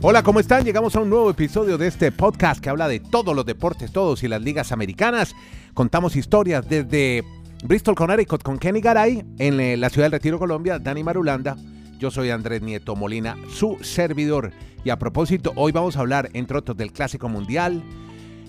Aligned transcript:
Hola, 0.00 0.22
¿cómo 0.22 0.38
están? 0.38 0.64
Llegamos 0.64 0.94
a 0.94 1.00
un 1.00 1.10
nuevo 1.10 1.28
episodio 1.28 1.76
de 1.76 1.88
este 1.88 2.12
podcast 2.12 2.60
que 2.60 2.70
habla 2.70 2.86
de 2.86 3.00
todos 3.00 3.34
los 3.34 3.44
deportes, 3.44 3.90
todos 3.90 4.22
y 4.22 4.28
las 4.28 4.40
ligas 4.40 4.70
americanas. 4.70 5.34
Contamos 5.74 6.14
historias 6.14 6.68
desde 6.68 7.24
Bristol, 7.64 7.96
Connecticut 7.96 8.44
con 8.44 8.58
Kenny 8.58 8.80
Garay, 8.80 9.24
en 9.40 9.58
eh, 9.58 9.76
la 9.76 9.90
ciudad 9.90 10.04
del 10.04 10.12
Retiro, 10.12 10.38
Colombia, 10.38 10.78
Dani 10.78 11.02
Marulanda. 11.02 11.56
Yo 11.98 12.12
soy 12.12 12.30
Andrés 12.30 12.62
Nieto 12.62 12.94
Molina, 12.94 13.36
su 13.52 13.76
servidor. 13.80 14.52
Y 14.84 14.90
a 14.90 15.00
propósito, 15.00 15.52
hoy 15.56 15.72
vamos 15.72 15.96
a 15.96 16.00
hablar, 16.00 16.30
entre 16.32 16.58
otros, 16.58 16.76
del 16.76 16.92
Clásico 16.92 17.28
Mundial. 17.28 17.82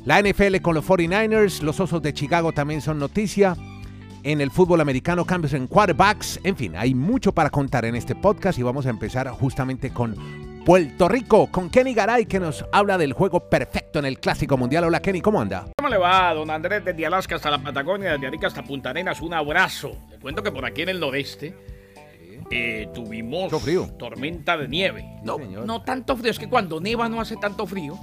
La 0.05 0.21
NFL 0.21 0.57
con 0.61 0.75
los 0.75 0.85
49ers, 0.85 1.63
los 1.63 1.79
Osos 1.79 2.03
de 2.03 2.13
Chicago 2.13 2.51
también 2.51 2.81
son 2.81 2.99
noticia. 2.99 3.57
En 4.21 4.39
el 4.39 4.51
fútbol 4.51 4.81
americano, 4.81 5.25
cambios 5.25 5.53
en 5.53 5.65
quarterbacks. 5.65 6.39
En 6.43 6.55
fin, 6.55 6.75
hay 6.75 6.93
mucho 6.93 7.31
para 7.31 7.49
contar 7.49 7.85
en 7.85 7.95
este 7.95 8.13
podcast 8.13 8.59
y 8.59 8.63
vamos 8.63 8.85
a 8.85 8.91
empezar 8.91 9.27
justamente 9.29 9.89
con 9.89 10.48
Puerto 10.65 11.07
Rico 11.07 11.47
con 11.51 11.69
Kenny 11.69 11.93
Garay 11.93 12.25
que 12.25 12.39
nos 12.39 12.63
habla 12.71 12.97
del 12.97 13.13
juego 13.13 13.49
perfecto 13.49 13.99
en 13.99 14.05
el 14.05 14.19
Clásico 14.19 14.57
Mundial. 14.57 14.83
Hola 14.83 15.01
Kenny, 15.01 15.21
¿cómo 15.21 15.41
anda? 15.41 15.67
¿Cómo 15.77 15.89
le 15.89 15.97
va, 15.97 16.33
don 16.33 16.49
Andrés? 16.51 16.83
Desde 16.85 17.05
Alaska 17.05 17.35
hasta 17.35 17.49
la 17.49 17.57
Patagonia, 17.57 18.13
desde 18.13 18.27
Arica 18.27 18.47
hasta 18.47 18.63
Punta 18.63 18.91
Arenas, 18.91 19.21
un 19.21 19.33
abrazo. 19.33 19.97
Le 20.09 20.19
cuento 20.19 20.43
que 20.43 20.51
por 20.51 20.65
aquí 20.65 20.81
en 20.83 20.89
el 20.89 20.99
noreste 20.99 21.55
eh, 22.51 22.87
tuvimos 22.93 23.51
frío. 23.63 23.87
tormenta 23.97 24.57
de 24.57 24.67
nieve. 24.67 25.05
No, 25.23 25.37
no 25.37 25.81
tanto 25.81 26.15
frío, 26.17 26.31
es 26.31 26.39
que 26.39 26.49
cuando 26.49 26.79
nieva 26.79 27.09
no 27.09 27.19
hace 27.21 27.37
tanto 27.37 27.65
frío, 27.65 27.97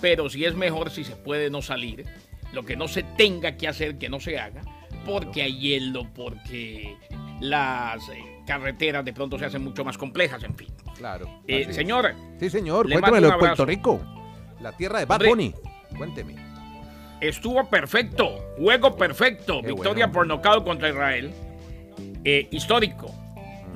pero 0.00 0.30
sí 0.30 0.44
es 0.44 0.54
mejor 0.54 0.90
si 0.90 1.04
se 1.04 1.16
puede 1.16 1.50
no 1.50 1.60
salir. 1.60 2.06
Lo 2.52 2.64
que 2.64 2.76
no 2.76 2.88
se 2.88 3.02
tenga 3.02 3.56
que 3.56 3.68
hacer, 3.68 3.98
que 3.98 4.08
no 4.08 4.20
se 4.20 4.38
haga, 4.38 4.62
porque 5.04 5.42
hay 5.42 5.58
hielo, 5.58 6.06
porque 6.14 6.96
las 7.40 8.08
eh, 8.08 8.37
carreteras 8.48 9.04
de 9.04 9.12
pronto 9.12 9.38
se 9.38 9.44
hacen 9.44 9.62
mucho 9.62 9.84
más 9.84 9.96
complejas, 9.98 10.42
en 10.42 10.56
fin. 10.56 10.68
Claro. 10.96 11.28
Eh, 11.46 11.72
señor. 11.72 12.12
Sí, 12.40 12.50
señor. 12.50 12.88
mando 12.88 13.16
un 13.16 13.22
de 13.22 13.38
Puerto. 13.38 13.64
Rico. 13.66 14.00
La 14.60 14.72
tierra 14.72 14.98
de 15.00 15.04
Bad. 15.04 15.20
Bunny. 15.24 15.54
Cuénteme. 15.96 16.34
Estuvo 17.20 17.68
perfecto, 17.68 18.54
juego 18.58 18.96
perfecto, 18.96 19.60
Qué 19.60 19.68
victoria 19.68 20.06
bueno. 20.06 20.12
por 20.12 20.26
nocaut 20.26 20.64
contra 20.64 20.88
Israel. 20.88 21.32
Eh, 22.24 22.48
histórico, 22.52 23.12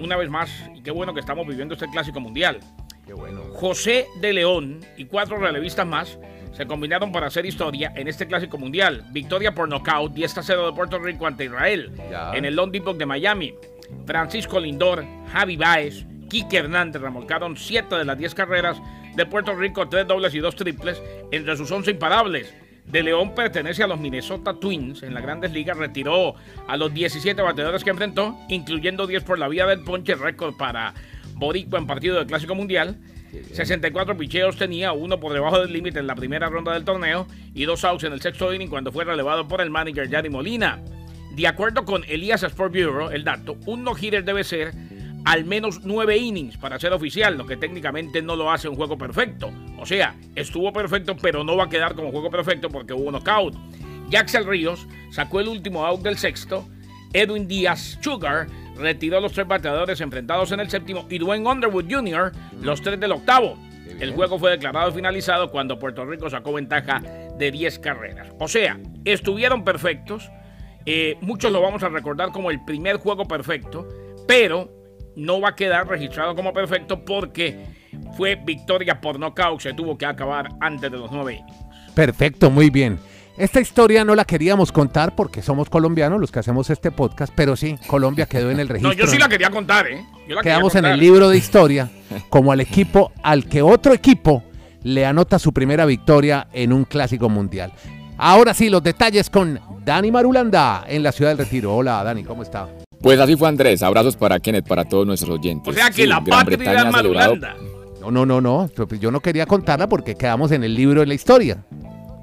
una 0.01 0.17
vez 0.17 0.31
más, 0.31 0.49
y 0.75 0.81
qué 0.83 0.91
bueno 0.91 1.13
que 1.13 1.21
estamos 1.21 1.47
viviendo 1.47 1.75
este 1.75 1.89
clásico 1.89 2.21
mundial. 2.21 2.61
Qué 3.07 3.13
bueno. 3.15 3.41
José 3.55 4.07
de 4.21 4.33
León 4.33 4.81
y 4.97 5.07
cuatro 5.07 5.37
relevistas 5.39 5.87
más 5.87 6.19
se 6.53 6.67
combinaron 6.67 7.11
para 7.11 7.27
hacer 7.27 7.45
historia 7.47 7.93
en 7.97 8.07
este 8.09 8.27
clásico 8.27 8.59
mundial. 8.59 9.05
Victoria 9.11 9.53
por 9.55 9.69
nocaut, 9.69 10.13
10 10.13 10.39
a 10.39 10.43
0 10.43 10.67
de 10.67 10.73
Puerto 10.75 10.99
Rico 10.99 11.27
ante 11.27 11.47
Israel 11.47 11.93
Ya. 12.11 12.33
en 12.35 12.45
el 12.45 12.55
Lone 12.55 12.71
Depot 12.73 12.97
de 12.97 13.07
Miami. 13.07 13.55
Francisco 14.07 14.61
Lindor, 14.61 15.05
Javi 15.33 15.57
Baez, 15.57 16.07
Quique 16.29 16.57
Hernández 16.57 17.03
remolcaron 17.03 17.57
7 17.57 17.95
de 17.95 18.05
las 18.05 18.17
10 18.17 18.35
carreras 18.35 18.81
de 19.15 19.27
Puerto 19.27 19.55
Rico, 19.55 19.89
3 19.89 20.07
dobles 20.07 20.35
y 20.35 20.39
2 20.39 20.57
triples 20.57 21.03
entre 21.31 21.57
sus 21.57 21.71
11 21.71 21.91
imparables. 21.91 22.55
De 22.87 23.03
León 23.03 23.35
pertenece 23.35 23.83
a 23.83 23.87
los 23.87 24.01
Minnesota 24.01 24.55
Twins. 24.55 25.03
En 25.03 25.15
las 25.15 25.23
grandes 25.23 25.53
ligas 25.53 25.77
retiró 25.77 26.35
a 26.67 26.77
los 26.77 26.93
17 26.93 27.41
bateadores 27.41 27.85
que 27.85 27.91
enfrentó, 27.91 28.37
incluyendo 28.49 29.07
10 29.07 29.25
por 29.25 29.39
la 29.39 29.49
vía 29.49 29.67
del 29.67 29.85
ponche, 29.85 30.15
récord 30.15 30.57
para 30.57 30.95
Boricua 31.35 31.79
en 31.79 31.87
partido 31.87 32.17
del 32.17 32.27
Clásico 32.27 32.55
Mundial. 32.55 32.99
64 33.53 34.17
picheos 34.17 34.57
tenía, 34.57 34.93
uno 34.93 35.19
por 35.19 35.33
debajo 35.33 35.61
del 35.61 35.73
límite 35.73 35.99
en 35.99 36.07
la 36.07 36.15
primera 36.15 36.49
ronda 36.49 36.75
del 36.75 36.85
torneo 36.85 37.27
y 37.55 37.65
dos 37.65 37.85
outs 37.85 38.05
en 38.05 38.13
el 38.13 38.21
sexto 38.21 38.53
inning 38.53 38.69
cuando 38.69 38.93
fue 38.93 39.05
relevado 39.05 39.49
por 39.49 39.61
el 39.61 39.71
manager 39.71 40.09
Yari 40.09 40.29
Molina. 40.29 40.83
De 41.35 41.47
acuerdo 41.47 41.85
con 41.85 42.05
Elías 42.05 42.43
Sport 42.43 42.73
Bureau, 42.73 43.11
el 43.11 43.25
dato, 43.25 43.57
un 43.67 43.85
no-hitter 43.85 44.25
debe 44.25 44.45
ser 44.45 44.73
al 45.25 45.45
menos 45.45 45.81
nueve 45.85 46.19
innings 46.19 46.57
para 46.57 46.79
ser 46.79 46.93
oficial, 46.93 47.39
lo 47.39 47.47
que 47.47 47.57
técnicamente 47.57 48.21
no 48.23 48.37
lo 48.37 48.51
hace 48.51 48.69
un 48.69 48.77
juego 48.77 48.99
perfecto. 48.99 49.51
O 49.79 49.87
sea, 49.87 50.17
estuvo 50.35 50.73
perfecto, 50.73 51.17
pero 51.17 51.45
no 51.45 51.57
va 51.57 51.65
a 51.65 51.69
quedar 51.69 51.95
como 51.95 52.11
juego 52.11 52.31
perfecto 52.31 52.69
porque 52.69 52.93
hubo 52.93 53.11
knockout. 53.11 53.55
Jaxel 54.11 54.47
Ríos 54.47 54.87
sacó 55.11 55.41
el 55.41 55.49
último 55.49 55.87
out 55.87 56.03
del 56.03 56.19
sexto. 56.19 56.69
Edwin 57.13 57.47
Díaz 57.47 57.99
Sugar 58.03 58.47
retiró 58.77 59.21
los 59.21 59.33
tres 59.33 59.47
bateadores 59.47 60.01
enfrentados 60.01 60.53
en 60.53 60.61
el 60.61 60.71
séptimo 60.71 61.07
y 61.09 61.19
Dwayne 61.19 61.49
Underwood 61.49 61.91
Jr. 61.91 62.33
los 62.61 62.83
tres 62.83 62.99
del 62.99 63.13
octavo. 63.13 63.57
El 64.01 64.13
juego 64.13 64.39
fue 64.39 64.51
declarado 64.51 64.93
finalizado 64.93 65.51
cuando 65.51 65.79
Puerto 65.79 66.05
Rico 66.05 66.29
sacó 66.29 66.53
ventaja 66.53 67.01
de 67.39 67.51
10 67.51 67.79
carreras. 67.79 68.29
O 68.39 68.49
sea, 68.49 68.79
estuvieron 69.05 69.65
perfectos. 69.65 70.31
Eh, 70.87 71.17
muchos 71.21 71.53
lo 71.53 71.61
vamos 71.61 71.83
a 71.83 71.89
recordar 71.89 72.31
como 72.31 72.51
el 72.51 72.65
primer 72.65 72.97
juego 72.97 73.27
perfecto, 73.27 73.87
pero 74.27 74.71
no 75.17 75.41
va 75.41 75.51
a 75.51 75.55
quedar 75.55 75.87
registrado 75.89 76.35
como 76.35 76.53
perfecto 76.53 77.05
porque 77.05 77.67
fue 78.17 78.37
victoria 78.37 79.01
por 79.01 79.19
nocaut. 79.19 79.61
Se 79.61 79.75
tuvo 79.75 79.97
que 79.97 80.07
acabar 80.07 80.49
antes 80.61 80.91
de 80.91 80.99
los 80.99 81.11
nueve. 81.11 81.43
Perfecto, 81.95 82.51
muy 82.51 82.71
bien. 82.71 82.99
Esta 83.37 83.61
historia 83.61 84.05
no 84.05 84.15
la 84.15 84.25
queríamos 84.25 84.73
contar 84.73 85.15
porque 85.15 85.41
somos 85.41 85.71
colombianos 85.71 86.21
los 86.21 86.31
que 86.31 86.39
hacemos 86.39 86.69
este 86.69 86.91
podcast, 86.91 87.33
pero 87.35 87.57
sí, 87.57 87.77
Colombia 87.87 88.27
quedó 88.27 88.51
en 88.51 88.61
el 88.61 88.69
registro. 88.69 88.91
No, 88.91 88.99
yo 88.99 89.07
sí 89.07 89.19
la 89.19 89.29
quería 89.29 89.51
contar, 89.51 89.87
¿eh? 89.87 90.05
Yo 90.29 90.35
la 90.35 90.43
quería 90.43 90.57
Quedamos 90.57 90.75
en 90.75 90.85
el 90.85 91.01
libro 91.01 91.29
de 91.31 91.39
historia 91.39 91.91
como 92.29 92.53
al 92.53 92.61
equipo 92.61 93.13
al 93.23 93.47
que 93.47 93.63
otro 93.63 93.95
equipo 93.95 94.45
le 94.83 95.07
anota 95.07 95.39
su 95.39 95.53
primera 95.53 95.87
victoria 95.87 96.49
en 96.53 96.73
un 96.73 96.85
clásico 96.85 97.29
mundial. 97.29 97.73
Ahora 98.25 98.55
sí, 98.55 98.71
los 98.71 98.83
detalles 98.85 99.29
con 99.29 99.59
Dani 99.85 100.13
Marulanda 100.13 100.85
en 100.87 101.03
la 101.03 101.11
ciudad 101.11 101.33
del 101.33 101.39
Retiro. 101.39 101.75
Hola, 101.75 102.05
Dani, 102.05 102.23
¿cómo 102.23 102.45
está? 102.45 102.69
Pues 103.01 103.19
así 103.19 103.35
fue 103.35 103.49
Andrés, 103.49 103.83
abrazos 103.83 104.15
para 104.15 104.39
Kenneth, 104.39 104.65
para 104.69 104.85
todos 104.85 105.05
nuestros 105.05 105.39
oyentes. 105.41 105.75
O 105.75 105.77
sea 105.77 105.89
que 105.89 106.03
Sí, 106.03 106.07
la 106.07 106.21
Gran 106.21 106.39
patria 106.39 106.57
Bretaña 106.57 106.91
Marulanda. 106.91 107.57
No, 108.01 108.13
no, 108.13 108.25
no, 108.25 108.41
no. 108.41 108.71
Yo 109.01 109.11
no 109.11 109.19
quería 109.19 109.45
contarla 109.45 109.89
porque 109.89 110.15
quedamos 110.15 110.53
en 110.53 110.63
el 110.63 110.73
libro 110.73 111.01
de 111.01 111.07
la 111.07 111.15
historia. 111.15 111.65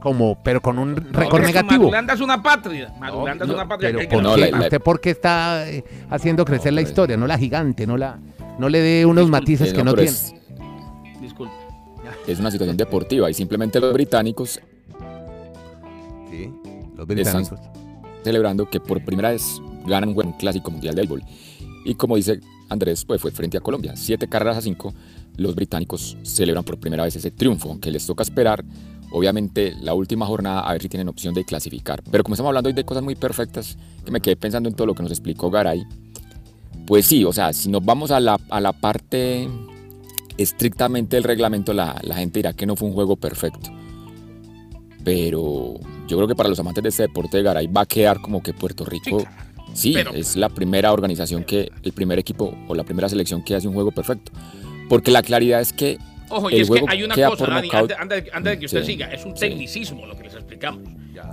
Como, 0.01 0.41
pero 0.41 0.61
con 0.61 0.79
un 0.79 0.95
récord 0.95 1.41
negativo. 1.41 1.81
Marulanda 1.83 2.13
es 2.13 2.21
una 2.21 2.41
patria. 2.41 2.93
Marulanda 2.97 3.43
es 3.43 3.51
una 3.51 3.67
patria. 3.67 3.91
pero 3.97 4.09
¿por 4.09 4.23
no, 4.23 4.35
qué? 4.35 4.41
la- 4.41 4.49
la- 4.51 4.59
¿Usted 4.63 4.79
por 4.81 5.01
qué 5.01 5.09
está 5.09 5.69
eh, 5.69 5.83
haciendo 6.09 6.45
crecer 6.45 6.71
la 6.71 6.79
hombre. 6.79 6.89
historia? 6.91 7.17
No 7.17 7.27
la 7.27 7.37
gigante, 7.37 7.85
no 7.85 7.97
la, 7.97 8.17
no 8.57 8.69
le 8.69 8.79
dé 8.79 9.05
unos 9.05 9.25
Disculpe, 9.25 9.41
matices 9.41 9.73
que 9.73 9.83
no 9.83 9.93
tiene. 9.93 10.09
es, 10.11 10.33
Disculpe. 11.19 11.53
es 12.25 12.39
una 12.39 12.49
situación 12.51 12.77
deportiva 12.77 13.29
y 13.29 13.33
simplemente 13.33 13.81
los 13.81 13.91
británicos 13.93 14.61
Sí, 16.29 16.51
los 16.95 17.09
Están- 17.09 17.45
celebrando 18.23 18.69
que 18.69 18.79
por 18.79 19.03
primera 19.03 19.31
vez 19.31 19.61
ganan 19.85 20.09
un 20.09 20.31
clásico 20.33 20.71
mundial 20.71 20.95
de 20.95 21.01
béisbol. 21.01 21.23
Y 21.85 21.95
como 21.95 22.15
dice 22.17 22.39
Andrés, 22.69 23.05
pues 23.05 23.21
fue 23.21 23.31
frente 23.31 23.57
a 23.57 23.61
Colombia. 23.61 23.95
Siete 23.95 24.27
carreras 24.27 24.57
a 24.57 24.61
cinco, 24.61 24.93
los 25.37 25.55
británicos 25.55 26.17
celebran 26.23 26.63
por 26.63 26.77
primera 26.79 27.03
vez 27.03 27.15
ese 27.15 27.31
triunfo, 27.31 27.69
aunque 27.69 27.89
les 27.89 28.05
toca 28.05 28.21
esperar, 28.23 28.63
obviamente, 29.11 29.73
la 29.81 29.93
última 29.93 30.25
jornada 30.25 30.61
a 30.61 30.71
ver 30.73 30.81
si 30.81 30.89
tienen 30.89 31.07
opción 31.07 31.33
de 31.33 31.45
clasificar. 31.45 32.03
Pero 32.11 32.23
como 32.23 32.35
estamos 32.35 32.49
hablando 32.49 32.67
hoy 32.67 32.73
de 32.73 32.83
cosas 32.83 33.03
muy 33.03 33.15
perfectas, 33.15 33.77
que 34.05 34.11
me 34.11 34.19
quedé 34.19 34.35
pensando 34.35 34.69
en 34.69 34.75
todo 34.75 34.85
lo 34.87 34.93
que 34.93 35.01
nos 35.03 35.11
explicó 35.11 35.49
Garay, 35.49 35.83
pues 36.85 37.05
sí, 37.05 37.23
o 37.23 37.31
sea, 37.33 37.53
si 37.53 37.69
nos 37.69 37.83
vamos 37.83 38.11
a 38.11 38.19
la, 38.19 38.37
a 38.49 38.59
la 38.59 38.73
parte 38.73 39.47
estrictamente 40.37 41.15
del 41.17 41.23
reglamento, 41.23 41.73
la, 41.73 41.99
la 42.03 42.15
gente 42.15 42.39
dirá 42.39 42.53
que 42.53 42.65
no 42.65 42.75
fue 42.75 42.87
un 42.87 42.93
juego 42.93 43.15
perfecto. 43.15 43.71
Pero 45.03 45.75
yo 46.07 46.17
creo 46.17 46.27
que 46.27 46.35
para 46.35 46.49
los 46.49 46.59
amantes 46.59 46.83
de 46.83 46.89
este 46.89 47.03
deporte 47.03 47.37
de 47.37 47.43
Garay 47.43 47.67
va 47.67 47.81
a 47.81 47.85
quedar 47.85 48.19
como 48.21 48.43
que 48.43 48.53
Puerto 48.53 48.85
Rico, 48.85 49.23
sí, 49.73 49.93
Pero- 49.93 50.13
es 50.13 50.35
la 50.35 50.49
primera 50.49 50.91
organización 50.91 51.43
que, 51.43 51.71
el 51.83 51.93
primer 51.93 52.19
equipo 52.19 52.53
o 52.67 52.75
la 52.75 52.83
primera 52.83 53.07
selección 53.09 53.43
que 53.43 53.55
hace 53.55 53.67
un 53.67 53.73
juego 53.73 53.91
perfecto. 53.91 54.31
Porque 54.89 55.11
la 55.11 55.21
claridad 55.23 55.61
es 55.61 55.71
que 55.71 55.97
Ojo, 56.29 56.49
y 56.49 56.55
el 56.55 56.61
es 56.61 56.67
que 56.67 56.71
juego 56.79 56.87
hay 56.89 57.03
una 57.03 57.15
cosa, 57.15 57.29
por 57.37 57.49
Dani, 57.49 57.69
antes, 57.73 57.97
antes- 57.99 58.23
antes 58.33 58.51
de 58.53 58.59
que 58.59 58.65
usted 58.65 58.81
Sí, 58.81 58.91
siga, 58.93 59.07
es 59.11 59.23
un 59.25 59.33
sí. 59.35 59.39
tecnicismo 59.41 60.05
lo 60.05 60.15
que 60.17 60.23
les 60.23 60.33
explicamos. 60.33 60.81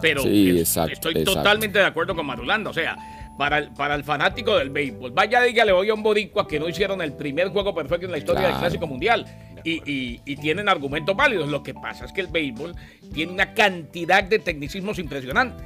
Pero 0.00 0.22
Sí, 0.22 0.50
es- 0.50 0.60
exacto, 0.60 0.92
estoy 0.92 1.12
exacto. 1.12 1.34
totalmente 1.34 1.78
de 1.78 1.84
acuerdo 1.84 2.14
con 2.14 2.26
Marulanda. 2.26 2.70
O 2.70 2.74
sea, 2.74 2.96
para 3.38 3.58
el, 3.58 3.70
para 3.72 3.94
el 3.94 4.04
fanático 4.04 4.56
del 4.56 4.70
béisbol, 4.70 5.10
vaya 5.12 5.42
dígale 5.42 5.72
hoy 5.72 5.90
a 5.90 5.94
un 5.94 6.02
boricua 6.02 6.46
que 6.48 6.58
no 6.58 6.68
hicieron 6.68 7.00
el 7.02 7.12
primer 7.12 7.48
juego 7.48 7.74
perfecto 7.74 8.06
en 8.06 8.12
la 8.12 8.18
historia 8.18 8.48
del. 8.48 8.56
Clásico 8.58 8.86
Mundial. 8.86 9.26
Y, 9.64 9.82
y- 9.90 10.20
y 10.24 10.36
tienen 10.36 10.68
argumentos 10.68 11.16
válidos. 11.16 11.48
Lo 11.48 11.62
que 11.62 11.74
pasa 11.74 12.04
es 12.04 12.12
que 12.12 12.20
el 12.20 12.28
béisbol 12.28 12.74
tiene 13.12 13.32
una 13.32 13.52
cantidad 13.52 14.22
de 14.22 14.38
tecnicismos 14.38 14.98
impresionantes. 15.00 15.60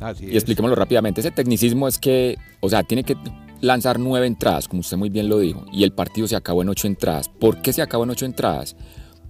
Así 0.00 0.24
Y 0.24 0.28
es. 0.30 0.34
expliquémoslo 0.36 0.74
rápidamente. 0.76 1.20
Ese 1.20 1.30
tecnicismo 1.30 1.88
es 1.88 1.98
que, 1.98 2.36
o 2.60 2.68
sea, 2.68 2.82
tiene 2.82 3.04
que 3.04 3.16
lanzar 3.60 3.98
nueve 3.98 4.26
entradas, 4.26 4.66
como 4.68 4.80
usted 4.80 4.96
muy 4.96 5.08
bien 5.10 5.28
lo 5.28 5.38
dijo, 5.38 5.64
y 5.72 5.84
el 5.84 5.92
partido 5.92 6.26
se 6.26 6.36
acabó 6.36 6.62
en 6.62 6.68
ocho 6.68 6.86
entradas. 6.86 7.28
¿Por 7.28 7.60
qué 7.62 7.72
se 7.72 7.82
acabó 7.82 8.04
en 8.04 8.10
ocho 8.10 8.24
entradas? 8.26 8.76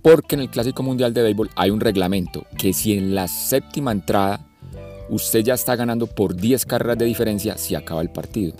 Porque 0.03 0.37
en 0.37 0.43
el 0.43 0.51
Clásico 0.51 0.83
Mundial 0.85 1.13
de 1.15 1.23
Béisbol 1.23 1.51
hay 1.57 1.71
un 1.71 1.81
reglamento 1.81 2.45
que 2.57 2.73
si 2.73 2.97
en 2.97 3.15
la 3.15 3.27
séptima 3.29 3.91
entrada 3.93 4.41
usted 5.09 5.41
ya 5.41 5.55
está 5.55 5.77
ganando 5.77 6.07
por 6.07 6.35
10 6.35 6.67
carreras 6.67 6.99
de 6.99 7.05
diferencia, 7.05 7.57
se 7.59 7.77
acaba 7.77 8.03
el 8.03 8.11
partido. 8.11 8.55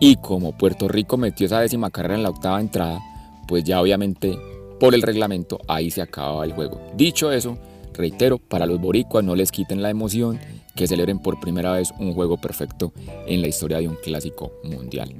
Y 0.00 0.16
como 0.16 0.56
Puerto 0.56 0.88
Rico 0.88 1.16
metió 1.16 1.46
esa 1.46 1.60
décima 1.60 1.90
carrera 1.90 2.14
en 2.14 2.22
la 2.22 2.30
octava 2.30 2.60
entrada, 2.60 3.00
pues 3.46 3.64
ya 3.64 3.80
obviamente 3.80 4.38
por 4.78 4.94
el 4.94 5.02
reglamento 5.02 5.58
ahí 5.66 5.90
se 5.90 6.02
acababa 6.02 6.44
el 6.44 6.52
juego. 6.52 6.80
Dicho 6.94 7.32
eso, 7.32 7.58
reitero, 7.94 8.38
para 8.38 8.66
los 8.66 8.80
boricuas 8.80 9.24
no 9.24 9.34
les 9.34 9.50
quiten 9.50 9.82
la 9.82 9.90
emoción, 9.90 10.38
que 10.76 10.86
celebren 10.86 11.18
por 11.18 11.40
primera 11.40 11.72
vez 11.72 11.92
un 11.98 12.14
juego 12.14 12.40
perfecto 12.40 12.92
en 13.26 13.42
la 13.42 13.48
historia 13.48 13.78
de 13.78 13.88
un 13.88 13.96
clásico 13.96 14.52
mundial. 14.62 15.16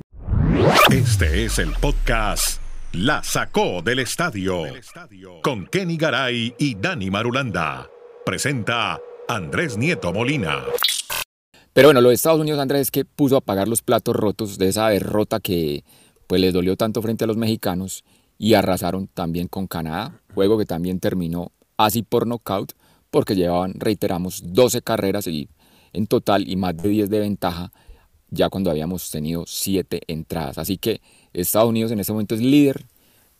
Este 0.93 1.45
es 1.45 1.59
el 1.59 1.73
podcast 1.73 2.61
La 2.93 3.23
sacó 3.25 3.83
del 3.83 3.99
estadio. 3.99 4.63
Con 5.43 5.67
Kenny 5.67 5.97
Garay 5.97 6.55
y 6.59 6.77
Dani 6.77 7.11
Marulanda. 7.11 7.91
Presenta 8.25 9.01
Andrés 9.31 9.77
Nieto 9.77 10.11
Molina. 10.11 10.65
Pero 11.75 11.89
bueno, 11.89 12.01
los 12.01 12.15
Estados 12.15 12.41
Unidos, 12.41 12.59
Andrés, 12.59 12.91
que 12.91 13.05
puso 13.05 13.37
a 13.37 13.43
pagar 13.43 13.69
los 13.69 13.83
platos 13.83 14.17
rotos 14.17 14.57
de 14.57 14.69
esa 14.69 14.89
derrota 14.89 15.39
que 15.39 15.85
pues 16.27 16.41
les 16.41 16.55
dolió 16.55 16.77
tanto 16.77 17.03
frente 17.03 17.25
a 17.25 17.27
los 17.27 17.37
mexicanos 17.37 18.05
y 18.39 18.55
arrasaron 18.55 19.07
también 19.07 19.47
con 19.47 19.67
Canadá, 19.67 20.19
juego 20.35 20.57
que 20.57 20.65
también 20.65 20.99
terminó 20.99 21.53
así 21.77 22.03
por 22.03 22.27
nocaut 22.27 22.73
porque 23.11 23.37
llevaban, 23.37 23.75
reiteramos, 23.77 24.43
12 24.47 24.81
carreras 24.81 25.27
y 25.27 25.51
en 25.93 26.07
total 26.07 26.49
y 26.49 26.57
más 26.57 26.75
de 26.79 26.89
10 26.89 27.11
de 27.11 27.21
ventaja 27.21 27.71
ya 28.31 28.49
cuando 28.49 28.71
habíamos 28.71 29.11
tenido 29.11 29.45
7 29.47 30.01
entradas. 30.07 30.57
Así 30.57 30.79
que 30.79 31.03
Estados 31.35 31.69
Unidos 31.69 31.93
en 31.93 32.01
este 32.01 32.13
momento 32.13 32.35
es 32.35 32.41
líder, 32.41 32.87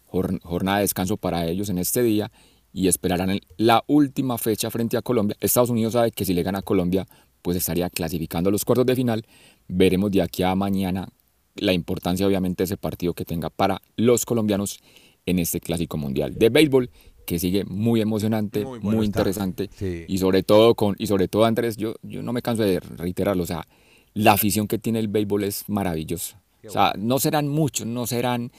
jornada 0.05 0.79
de 0.79 0.83
descanso 0.83 1.17
para 1.17 1.47
ellos 1.47 1.71
en 1.71 1.79
este 1.79 2.03
día 2.03 2.31
y 2.79 2.87
esperarán 2.87 3.41
la 3.57 3.83
última 3.89 4.39
fecha 4.39 4.71
frente 4.71 4.97
a 4.97 5.03
Colombia. 5.03 5.37
Estados 5.41 5.69
Unidos 5.69 5.95
sabe 5.95 6.13
que 6.13 6.25
si 6.25 6.33
le 6.33 6.45
gana 6.45 6.61
a 6.61 6.63
Colombia, 6.63 7.09
pues 7.43 7.57
estaría 7.57 7.91
clasificando 7.91 8.53
los 8.53 8.65
cuartos 8.65 8.87
de 8.87 8.95
final. 8.95 9.27
Veremos 9.67 10.13
de 10.13 10.23
aquí 10.23 10.45
a 10.45 10.55
mañana 10.55 11.09
la 11.57 11.73
importancia 11.73 12.25
obviamente 12.25 12.63
de 12.63 12.67
ese 12.67 12.77
partido 12.77 13.15
que 13.15 13.25
tenga 13.25 13.51
para 13.51 13.83
los 13.97 14.25
colombianos 14.25 14.79
en 15.27 15.41
este 15.41 15.59
clásico 15.59 15.97
mundial 15.97 16.35
de 16.39 16.51
béisbol 16.51 16.89
que 17.27 17.41
sigue 17.41 17.65
muy 17.65 18.01
emocionante, 18.01 18.65
muy, 18.65 19.05
interesante 19.05 19.69
y 20.07 20.19
sobre 20.19 20.45
todo 20.45 20.77
con 20.77 20.95
y 20.99 21.09
sobre 21.09 21.27
todo 21.27 21.47
Andrés, 21.47 21.77
yo 21.77 21.97
yo 22.05 22.23
no 22.23 22.33
me 22.33 22.43
canso 22.43 22.63
de 22.63 22.79
reiterarlo, 22.79 23.43
o 23.43 23.47
sea, 23.47 23.67
la 24.15 24.35
afición 24.35 24.69
que 24.69 24.79
tiene 24.79 25.01
el 25.01 25.09
béisbol 25.09 25.43
es 25.43 25.69
maravillosa. 25.69 26.41
o 26.65 26.71
sea, 26.71 26.93
no 26.97 27.19
serán 27.19 27.49
muchos, 27.49 27.89
no 27.89 28.07
serán 28.07 28.53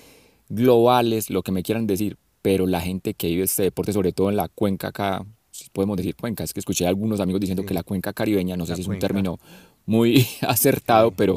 globales, 0.49 1.29
lo 1.29 1.41
que 1.41 1.53
me 1.53 1.63
quieran 1.63 1.87
decir, 1.87 2.17
pero 2.41 2.67
la 2.67 2.81
gente 2.81 3.13
que 3.13 3.27
vive 3.27 3.43
este 3.43 3.63
deporte, 3.63 3.93
sobre 3.93 4.11
todo 4.11 4.29
en 4.29 4.35
la 4.35 4.47
cuenca 4.47 4.89
acá, 4.89 5.25
si 5.51 5.69
podemos 5.69 5.97
decir 5.97 6.15
cuenca, 6.15 6.43
es 6.43 6.53
que 6.53 6.59
escuché 6.59 6.85
a 6.85 6.89
algunos 6.89 7.19
amigos 7.19 7.41
diciendo 7.41 7.65
que 7.65 7.73
la 7.73 7.83
cuenca 7.83 8.13
caribeña, 8.13 8.55
no 8.55 8.65
sé 8.65 8.75
si 8.75 8.81
es 8.81 8.87
un 8.87 8.99
término 8.99 9.39
muy 9.85 10.25
acertado, 10.41 11.11
pero 11.11 11.35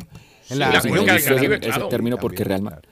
en 0.50 0.58
la, 0.58 0.70
ese 0.70 0.90
término 1.88 2.18
porque, 2.18 2.44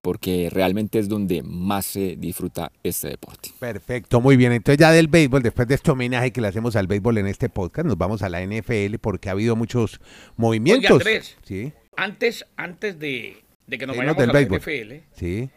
porque 0.03 0.49
realmente 0.51 0.99
es 0.99 1.09
donde 1.09 1.43
más 1.43 1.87
se 1.87 2.17
disfruta 2.17 2.73
este 2.83 3.09
deporte. 3.09 3.51
Perfecto, 3.59 4.21
muy 4.21 4.37
bien. 4.37 4.53
Entonces 4.53 4.79
ya 4.79 4.91
del 4.93 5.09
béisbol, 5.09 5.43
después 5.43 5.69
de 5.69 5.75
este 5.75 5.91
homenaje 5.91 6.33
que 6.33 6.41
le 6.41 6.49
hacemos 6.49 6.77
al 6.77 6.87
béisbol 6.87 7.19
en 7.19 7.27
este 7.27 7.49
podcast, 7.49 7.87
nos 7.87 7.99
vamos 7.99 8.23
a 8.23 8.29
la 8.29 8.45
NFL 8.45 8.97
porque 9.01 9.29
ha 9.29 9.33
habido 9.33 9.57
muchos 9.57 10.01
movimientos. 10.37 10.93
Andrés, 10.93 11.37
¿Sí? 11.45 11.73
antes, 11.97 12.47
antes 12.57 12.99
de, 12.99 13.37
que 13.69 13.87
nos 13.87 13.97
vayamos 13.97 14.23
a 14.23 14.27
la 14.27 14.41
NFL, 14.43 14.93
¿Sí? 15.13 15.51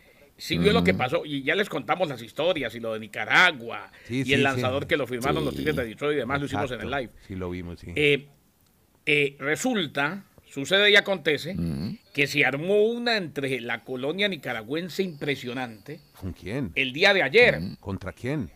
Sí 0.44 0.58
vio 0.58 0.74
lo 0.74 0.84
que 0.84 0.94
pasó 0.94 1.24
y 1.26 1.44
ya 1.44 1.56
les 1.56 1.70
contamos 1.70 2.10
las 2.10 2.22
historias 2.22 2.76
y 2.76 2.80
lo 2.80 2.94
de 2.94 3.00
Nicaragua 3.00 3.92
y 4.10 4.34
el 4.34 4.44
lanzador 4.44 4.88
que 4.88 4.98
lo 4.98 5.08
firmaron 5.08 5.46
los 5.46 5.56
Tigres 5.56 5.76
de 5.76 5.86
Detroit 5.86 6.16
y 6.16 6.20
demás 6.20 6.40
lo 6.40 6.46
hicimos 6.46 6.72
en 6.72 6.82
el 6.82 6.92
live. 6.92 7.10
Sí, 7.28 7.36
lo 7.36 7.50
vimos, 7.50 7.80
sí. 7.80 7.94
Eh, 7.96 8.28
eh, 9.06 9.36
resulta 9.40 10.26
Sucede 10.54 10.92
y 10.92 10.96
acontece 10.96 11.56
que 12.14 12.28
se 12.28 12.46
armó 12.46 12.84
una 12.84 13.18
entre 13.18 13.60
la 13.60 13.84
colonia 13.84 14.28
nicaragüense 14.28 15.02
impresionante. 15.02 16.00
¿Con 16.22 16.32
quién? 16.32 16.72
El 16.76 16.94
día 16.94 17.12
de 17.12 17.24
ayer. 17.24 17.60
¿Contra 17.80 18.14
quién? 18.14 18.52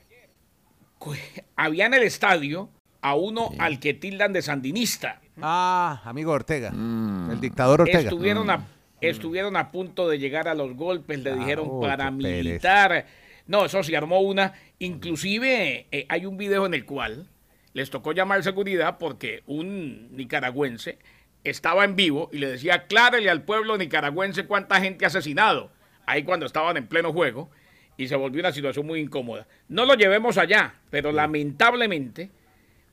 Había 1.55 1.87
en 1.87 1.95
el 1.95 2.03
estadio 2.03 2.69
a 3.01 3.15
uno 3.15 3.49
al 3.57 3.79
que 3.79 3.95
tildan 3.95 4.31
de 4.31 4.43
sandinista. 4.43 5.21
Ah, 5.41 6.03
amigo 6.05 6.33
Ortega. 6.33 6.69
Mm. 6.69 7.31
El 7.31 7.41
dictador 7.41 7.81
Ortega. 7.81 8.01
Estuvieron, 8.01 8.47
a, 8.51 8.57
mm. 8.59 8.67
Estuvieron 9.01 9.55
a 9.55 9.71
punto 9.71 10.07
de 10.09 10.19
llegar 10.19 10.47
a 10.47 10.53
los 10.53 10.75
golpes, 10.75 11.19
le 11.19 11.35
dijeron 11.35 11.79
paramilitar. 11.81 13.05
No, 13.45 13.65
eso 13.65 13.83
se 13.83 13.95
armó 13.95 14.19
una. 14.19 14.53
Inclusive 14.79 15.87
eh, 15.91 16.05
hay 16.09 16.25
un 16.25 16.37
video 16.37 16.65
en 16.65 16.73
el 16.73 16.85
cual 16.85 17.27
les 17.73 17.89
tocó 17.89 18.11
llamar 18.11 18.43
seguridad 18.43 18.97
porque 18.97 19.43
un 19.45 20.15
nicaragüense 20.15 20.97
estaba 21.43 21.85
en 21.85 21.95
vivo 21.95 22.29
y 22.33 22.39
le 22.39 22.49
decía, 22.49 22.75
aclárele 22.75 23.29
al 23.29 23.43
pueblo 23.43 23.77
nicaragüense 23.77 24.45
cuánta 24.45 24.81
gente 24.81 25.05
ha 25.05 25.09
asesinado. 25.09 25.71
Ahí 26.05 26.23
cuando 26.23 26.45
estaban 26.45 26.77
en 26.77 26.87
pleno 26.87 27.13
juego 27.13 27.49
y 27.97 28.07
se 28.07 28.15
volvió 28.15 28.39
una 28.41 28.51
situación 28.51 28.85
muy 28.85 28.99
incómoda. 28.99 29.47
No 29.67 29.85
lo 29.85 29.95
llevemos 29.95 30.37
allá, 30.37 30.75
pero 30.89 31.11
lamentablemente 31.11 32.29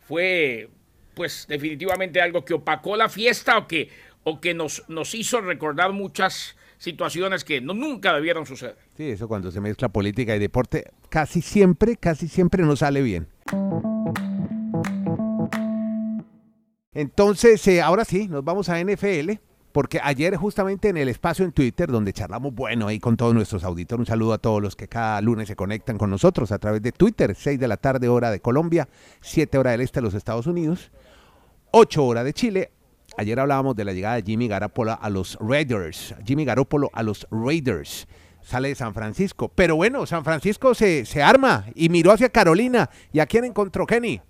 fue, 0.02 0.68
pues 1.14 1.46
definitivamente 1.48 2.20
algo 2.20 2.44
que 2.44 2.54
opacó 2.54 2.96
la 2.96 3.08
fiesta 3.08 3.58
o 3.58 3.66
que, 3.66 3.90
o 4.24 4.40
que 4.40 4.54
nos, 4.54 4.84
nos 4.88 5.14
hizo 5.14 5.40
recordar 5.40 5.92
muchas 5.92 6.56
situaciones 6.78 7.44
que 7.44 7.60
no, 7.60 7.74
nunca 7.74 8.12
debieron 8.14 8.46
suceder. 8.46 8.76
Sí, 8.96 9.10
eso 9.10 9.28
cuando 9.28 9.50
se 9.50 9.60
mezcla 9.60 9.88
política 9.88 10.34
y 10.34 10.38
deporte, 10.38 10.92
casi 11.08 11.40
siempre, 11.40 11.96
casi 11.96 12.28
siempre 12.28 12.62
no 12.64 12.76
sale 12.76 13.02
bien. 13.02 13.28
Entonces, 16.92 17.66
eh, 17.66 17.82
ahora 17.82 18.04
sí, 18.04 18.28
nos 18.28 18.44
vamos 18.44 18.68
a 18.68 18.78
NFL, 18.82 19.32
porque 19.72 19.98
ayer 20.00 20.36
justamente 20.36 20.88
en 20.88 20.96
el 20.96 21.08
espacio 21.08 21.44
en 21.44 21.50
Twitter, 21.50 21.90
donde 21.90 22.12
charlamos, 22.12 22.54
bueno, 22.54 22.86
ahí 22.86 23.00
con 23.00 23.16
todos 23.16 23.34
nuestros 23.34 23.64
auditores, 23.64 23.98
un 24.00 24.06
saludo 24.06 24.34
a 24.34 24.38
todos 24.38 24.62
los 24.62 24.76
que 24.76 24.86
cada 24.86 25.20
lunes 25.20 25.48
se 25.48 25.56
conectan 25.56 25.98
con 25.98 26.10
nosotros 26.10 26.52
a 26.52 26.58
través 26.58 26.82
de 26.82 26.92
Twitter, 26.92 27.34
6 27.34 27.58
de 27.58 27.66
la 27.66 27.76
tarde 27.76 28.08
hora 28.08 28.30
de 28.30 28.38
Colombia, 28.38 28.88
7 29.22 29.58
hora 29.58 29.72
del 29.72 29.80
este 29.80 29.98
de 30.00 30.04
los 30.04 30.14
Estados 30.14 30.46
Unidos, 30.46 30.92
8 31.72 32.04
hora 32.04 32.22
de 32.22 32.32
Chile. 32.32 32.70
Ayer 33.16 33.38
hablábamos 33.38 33.76
de 33.76 33.84
la 33.84 33.92
llegada 33.92 34.16
de 34.16 34.22
Jimmy 34.22 34.48
Garoppolo 34.48 34.98
a 35.00 35.08
los 35.08 35.38
Raiders, 35.40 36.14
Jimmy 36.26 36.44
Garoppolo 36.44 36.90
a 36.92 37.02
los 37.02 37.26
Raiders 37.30 38.06
sale 38.44 38.68
de 38.68 38.74
San 38.74 38.94
Francisco. 38.94 39.50
Pero 39.54 39.76
bueno, 39.76 40.06
San 40.06 40.24
Francisco 40.24 40.74
se, 40.74 41.06
se, 41.06 41.22
arma 41.22 41.64
y 41.74 41.88
miró 41.88 42.12
hacia 42.12 42.28
Carolina. 42.28 42.90
¿Y 43.12 43.20
a 43.20 43.26
quién 43.26 43.44
encontró 43.44 43.86
Kenny? 43.86 44.20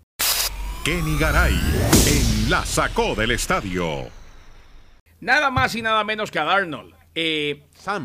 Kenny 0.84 1.18
Garay 1.18 1.54
en 2.06 2.50
La 2.50 2.64
Sacó 2.64 3.14
del 3.14 3.32
Estadio. 3.32 4.04
Nada 5.20 5.50
más 5.50 5.74
y 5.74 5.82
nada 5.82 6.04
menos 6.04 6.30
que 6.30 6.38
a 6.38 6.44
Darnold. 6.44 6.94
Eh, 7.14 7.62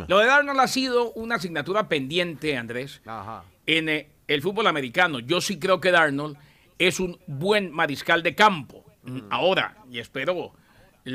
lo 0.07 0.19
de 0.19 0.25
Darnold 0.25 0.59
ha 0.59 0.67
sido 0.67 1.11
una 1.13 1.35
asignatura 1.35 1.89
pendiente, 1.89 2.57
Andrés, 2.57 3.01
en 3.65 3.89
eh, 3.89 4.09
el 4.27 4.41
fútbol 4.41 4.67
americano. 4.67 5.19
Yo 5.19 5.41
sí 5.41 5.59
creo 5.59 5.81
que 5.81 5.91
Darnold 5.91 6.37
es 6.77 6.99
un 6.99 7.19
buen 7.27 7.71
mariscal 7.71 8.23
de 8.23 8.35
campo. 8.35 8.85
Ahora, 9.29 9.75
y 9.89 9.99
espero 9.99 10.53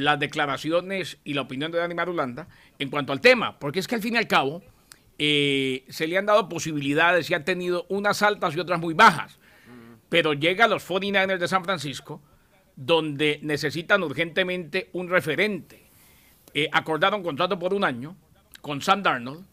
las 0.02 0.18
declaraciones 0.18 1.18
y 1.24 1.34
la 1.34 1.42
opinión 1.42 1.70
de 1.72 1.78
Dani 1.78 1.94
Marulanda 1.94 2.48
en 2.78 2.90
cuanto 2.90 3.12
al 3.12 3.20
tema, 3.20 3.58
porque 3.58 3.80
es 3.80 3.86
que 3.86 3.94
al 3.94 4.02
fin 4.02 4.14
y 4.14 4.18
al 4.18 4.28
cabo 4.28 4.62
eh, 5.18 5.84
se 5.88 6.06
le 6.06 6.18
han 6.18 6.26
dado 6.26 6.48
posibilidades 6.48 7.30
y 7.30 7.34
ha 7.34 7.44
tenido 7.44 7.86
unas 7.88 8.22
altas 8.22 8.56
y 8.56 8.60
otras 8.60 8.80
muy 8.80 8.94
bajas 8.94 9.38
pero 10.14 10.32
llega 10.32 10.66
a 10.66 10.68
los 10.68 10.88
49ers 10.88 11.38
de 11.38 11.48
San 11.48 11.64
Francisco, 11.64 12.22
donde 12.76 13.40
necesitan 13.42 14.00
urgentemente 14.04 14.88
un 14.92 15.08
referente. 15.08 15.82
Eh, 16.54 16.68
acordaron 16.70 17.20
contrato 17.20 17.58
por 17.58 17.74
un 17.74 17.82
año 17.82 18.16
con 18.60 18.80
Sam 18.80 19.02
Darnold, 19.02 19.44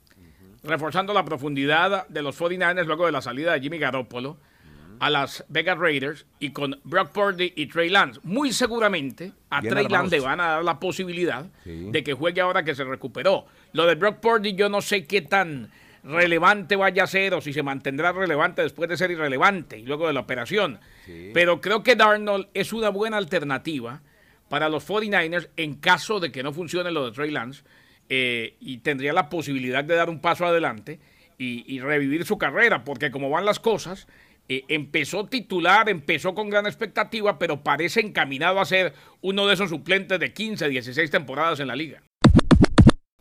reforzando 0.62 1.16
la 1.16 1.26
profundidad 1.26 2.08
de 2.08 2.22
los 2.22 2.40
49ers 2.40 2.86
luego 2.86 3.08
de 3.08 3.12
la 3.12 3.24
salida 3.24 3.54
de 3.54 3.62
Jimmy 3.62 3.80
Garoppolo 3.80 4.38
a 5.02 5.10
las 5.10 5.44
Vegas 5.50 5.80
Raiders 5.80 6.28
y 6.40 6.52
con 6.52 6.80
Brock 6.84 7.10
Purdy 7.10 7.54
y 7.56 7.66
Trey 7.66 7.90
Lance. 7.90 8.20
Muy 8.22 8.54
seguramente 8.54 9.32
a 9.50 9.60
Trey 9.60 9.88
Lance 9.88 10.16
le 10.16 10.22
van 10.22 10.40
a 10.40 10.50
dar 10.50 10.64
la 10.64 10.80
posibilidad 10.80 11.44
de 11.66 12.04
que 12.04 12.14
juegue 12.14 12.40
ahora 12.40 12.64
que 12.64 12.76
se 12.76 12.84
recuperó. 12.84 13.48
Lo 13.74 13.88
de 13.88 13.96
Brock 13.96 14.20
Purdy 14.20 14.54
yo 14.54 14.70
no 14.70 14.80
sé 14.80 15.08
qué 15.08 15.24
tan 15.24 15.72
relevante 16.04 16.76
vaya 16.76 17.06
a 17.06 17.08
ser 17.08 17.34
o 17.34 17.42
si 17.42 17.52
se 17.52 17.64
mantendrá 17.64 18.12
relevante 18.12 18.62
después 18.62 18.88
de 18.90 18.98
ser 18.98 19.10
irrelevante 19.10 19.80
y 19.80 19.88
luego 19.88 20.06
de 20.06 20.14
la 20.14 20.20
operación. 20.20 20.80
Pero 21.34 21.62
creo 21.62 21.82
que 21.82 21.96
Darnold 21.96 22.50
es 22.54 22.72
una 22.72 22.90
buena 22.90 23.18
alternativa 23.18 24.04
para 24.50 24.70
los 24.70 24.88
49ers 24.88 25.50
en 25.58 25.78
caso 25.78 26.20
de 26.20 26.32
que 26.32 26.44
no 26.44 26.54
funcione 26.54 26.92
lo 26.92 27.08
de 27.08 27.12
Trey 27.12 27.32
Lance 27.32 27.64
eh, 28.08 28.54
y 28.60 28.78
tendría 28.78 29.14
la 29.14 29.30
posibilidad 29.30 29.84
de 29.84 29.96
dar 29.96 30.12
un 30.12 30.20
paso 30.20 30.46
adelante 30.46 31.00
y, 31.44 31.80
revivir 31.80 32.24
su 32.24 32.38
carrera, 32.38 32.84
porque 32.84 33.10
como 33.10 33.32
van 33.32 33.46
las 33.46 33.60
cosas, 33.60 34.08
eh, 34.52 34.66
empezó 34.68 35.28
titular, 35.28 35.88
empezó 35.88 36.36
con 36.36 36.50
gran 36.50 36.66
expectativa, 36.66 37.40
pero 37.40 37.64
parece 37.64 38.02
encaminado 38.02 38.60
a 38.60 38.66
ser 38.66 38.94
uno 39.22 39.48
de 39.48 39.54
esos 39.54 39.70
suplentes 39.70 40.20
de 40.20 40.34
15, 40.34 40.68
16 40.68 41.10
temporadas 41.10 41.62
en 41.62 41.68
la 41.68 41.76
liga. 41.78 42.04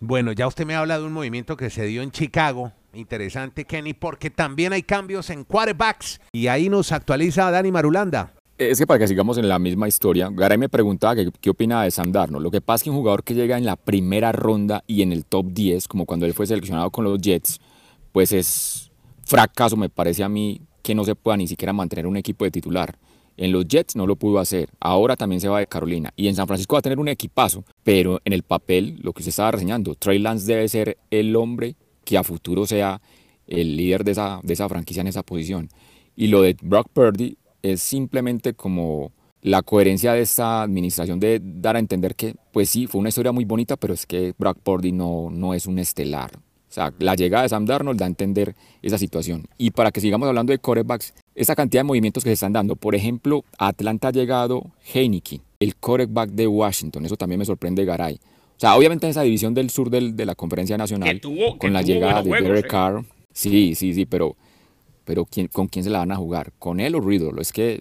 Bueno, 0.01 0.33
ya 0.33 0.49
usted 0.49 0.67
me 0.67 0.75
habla 0.75 0.99
de 0.99 1.05
un 1.05 1.13
movimiento 1.13 1.57
que 1.57 1.71
se 1.71 1.87
dio 1.87 2.03
en 2.03 2.11
Chicago. 2.11 2.73
Interesante, 2.95 3.65
Kenny, 3.65 3.95
porque 3.95 4.31
también 4.31 4.73
hay 4.73 4.83
cambios 4.83 5.31
en 5.31 5.45
quarterbacks. 5.45 6.21
Y 6.33 6.49
ahí 6.49 6.69
nos 6.69 6.91
actualiza 6.91 7.49
Dani 7.53 7.71
Marulanda. 7.71 8.33
Es 8.59 8.81
que 8.81 8.87
para 8.89 8.99
que 8.99 9.07
sigamos 9.07 9.39
en 9.39 9.49
la 9.49 9.61
misma 9.61 9.87
historia, 9.87 10.31
Garay 10.33 10.59
me 10.59 10.69
preguntaba 10.69 11.15
qué 11.41 11.51
opina 11.51 11.85
de 11.85 11.93
Sam 11.93 12.11
Darnold. 12.11 12.43
Lo 12.43 12.51
que 12.51 12.61
pasa 12.61 12.77
es 12.77 12.83
que 12.83 12.91
un 12.91 12.97
jugador 12.97 13.23
que 13.23 13.35
llega 13.35 13.57
en 13.57 13.65
la 13.65 13.77
primera 13.77 14.33
ronda 14.33 14.83
y 14.89 15.03
en 15.03 15.13
el 15.13 15.25
top 15.25 15.47
10, 15.53 15.87
como 15.87 16.07
cuando 16.07 16.27
él 16.27 16.35
fue 16.35 16.49
seleccionado 16.49 16.91
con 16.91 17.05
los 17.05 17.21
Jets, 17.21 17.61
pues 18.11 18.33
es 18.33 18.91
fracaso, 19.25 19.77
me 19.77 19.89
parece 19.89 20.25
a 20.25 20.29
mí, 20.29 20.61
que 20.83 20.95
no 20.95 21.05
se 21.05 21.15
pueda 21.15 21.37
ni 21.37 21.47
siquiera 21.47 21.73
mantener 21.73 22.07
un 22.07 22.17
equipo 22.17 22.45
de 22.45 22.51
titular. 22.51 22.99
En 23.37 23.53
los 23.53 23.67
Jets 23.67 23.97
no 23.97 24.07
lo 24.07 24.17
pudo 24.17 24.39
hacer. 24.39 24.69
Ahora 24.81 25.17
también 25.17 25.41
se 25.41 25.49
va 25.49 25.61
de 25.61 25.67
Carolina. 25.67 26.13
Y 26.17 26.29
en 26.29 26.35
San 26.35 26.47
Francisco 26.47 26.75
va 26.75 26.81
a 26.81 26.83
tener 26.83 26.99
un 26.99 27.09
equipazo. 27.09 27.65
Pero 27.83 28.21
en 28.25 28.33
el 28.33 28.43
papel, 28.43 28.99
lo 29.03 29.13
que 29.13 29.21
usted 29.21 29.31
estaba 29.31 29.53
reseñando, 29.53 29.95
Trey 29.95 30.19
Lance 30.19 30.47
debe 30.47 30.69
ser 30.69 30.99
el 31.11 31.35
hombre 31.37 31.77
que 32.05 32.19
a 32.19 32.25
futuro 32.25 32.67
sea 32.67 33.01
el 33.47 33.77
líder 33.77 34.05
de 34.05 34.13
esa, 34.13 34.41
de 34.43 34.53
esa 34.53 34.69
franquicia 34.69 35.01
en 35.01 35.07
esa 35.07 35.23
posición. 35.23 35.69
Y 36.17 36.27
lo 36.27 36.43
de 36.43 36.57
Brock 36.61 36.89
Purdy 36.93 37.39
es 37.63 37.81
simplemente 37.81 38.55
como 38.55 39.13
la 39.43 39.63
coherencia 39.63 40.13
de 40.13 40.21
esta 40.21 40.63
administración 40.63 41.19
de 41.19 41.41
dar 41.43 41.77
a 41.77 41.79
entender 41.79 42.15
que, 42.15 42.35
pues 42.53 42.69
sí, 42.69 42.87
fue 42.87 43.01
una 43.01 43.09
historia 43.09 43.33
muy 43.33 43.45
bonita, 43.45 43.77
pero 43.77 43.95
es 43.95 44.07
que 44.07 44.35
Brock 44.39 44.59
Purdy 44.63 44.93
no, 44.93 45.31
no 45.31 45.55
es 45.55 45.67
un 45.67 45.79
estelar. 45.79 46.31
O 46.71 46.73
sea, 46.73 46.95
la 47.01 47.17
llegada 47.17 47.43
de 47.43 47.49
Sam 47.49 47.67
Darnold 47.67 47.99
da 47.99 48.07
a 48.07 48.09
entender 48.09 48.55
esa 48.81 48.97
situación. 48.97 49.49
Y 49.59 49.73
para 49.73 49.91
que 49.91 50.01
sigamos 50.01 50.29
hablando 50.29 50.53
de 50.53 50.59
quarterbacks, 50.59 51.15
esa 51.35 51.57
cantidad 51.57 51.81
de 51.81 51.85
movimientos 51.85 52.23
que 52.23 52.31
se 52.31 52.35
están 52.35 52.53
dando. 52.53 52.77
Por 52.77 52.95
ejemplo, 52.95 53.45
a 53.59 53.69
Atlanta 53.69 54.09
ha 54.09 54.13
llegado 54.13 54.71
Heineke, 54.95 55.41
el 55.59 55.75
quarterback 55.75 56.31
de 56.31 56.47
Washington. 56.47 57.05
Eso 57.05 57.17
también 57.17 57.41
me 57.41 57.45
sorprende 57.45 57.85
Garay. 57.85 58.15
O 58.15 58.61
sea, 58.61 58.77
obviamente 58.77 59.07
en 59.07 59.11
esa 59.11 59.23
división 59.23 59.53
del 59.53 59.71
sur 59.71 59.91
de 59.91 60.25
la 60.25 60.35
conferencia 60.37 60.79
nacional, 60.79 61.21
con 61.59 61.73
la 61.73 61.83
llegada 61.83 62.23
de 62.23 62.31
Derek 62.31 62.69
Carr. 62.69 63.05
Sí, 63.33 63.75
sí, 63.75 63.95
sí, 63.95 64.07
pero, 64.07 64.37
pero 65.05 65.25
¿quién, 65.25 65.49
¿con 65.49 65.67
quién 65.67 65.83
se 65.83 65.91
la 65.91 65.99
van 65.99 66.13
a 66.13 66.17
jugar? 66.17 66.53
¿Con 66.59 66.79
él 66.79 66.95
o 66.95 67.01
Riddle? 67.01 67.41
Es 67.41 67.53
que 67.53 67.81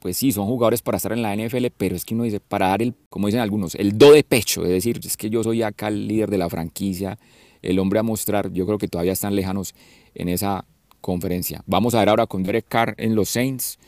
pues 0.00 0.16
sí, 0.16 0.32
son 0.32 0.46
jugadores 0.46 0.82
para 0.82 0.96
estar 0.96 1.12
en 1.12 1.22
la 1.22 1.36
NFL, 1.36 1.66
pero 1.76 1.94
es 1.94 2.04
que 2.04 2.14
uno 2.14 2.24
dice, 2.24 2.40
para 2.40 2.68
dar 2.68 2.82
el, 2.82 2.94
como 3.08 3.28
dicen 3.28 3.40
algunos, 3.40 3.74
el 3.74 3.98
do 3.98 4.12
de 4.12 4.24
pecho, 4.24 4.62
es 4.64 4.70
decir, 4.70 4.98
es 5.04 5.16
que 5.16 5.30
yo 5.30 5.44
soy 5.44 5.62
acá 5.62 5.88
el 5.88 6.08
líder 6.08 6.30
de 6.30 6.38
la 6.38 6.48
franquicia, 6.48 7.18
el 7.62 7.78
hombre 7.78 7.98
a 7.98 8.02
mostrar, 8.02 8.52
yo 8.52 8.66
creo 8.66 8.78
que 8.78 8.88
todavía 8.88 9.12
están 9.12 9.34
lejanos 9.34 9.74
en 10.14 10.28
esa 10.28 10.64
conferencia. 11.00 11.62
Vamos 11.66 11.94
a 11.94 12.00
ver 12.00 12.08
ahora 12.08 12.26
con 12.26 12.42
Derek 12.42 12.66
Carr 12.68 12.94
en 12.98 13.14
los 13.14 13.28
Saints, 13.28 13.78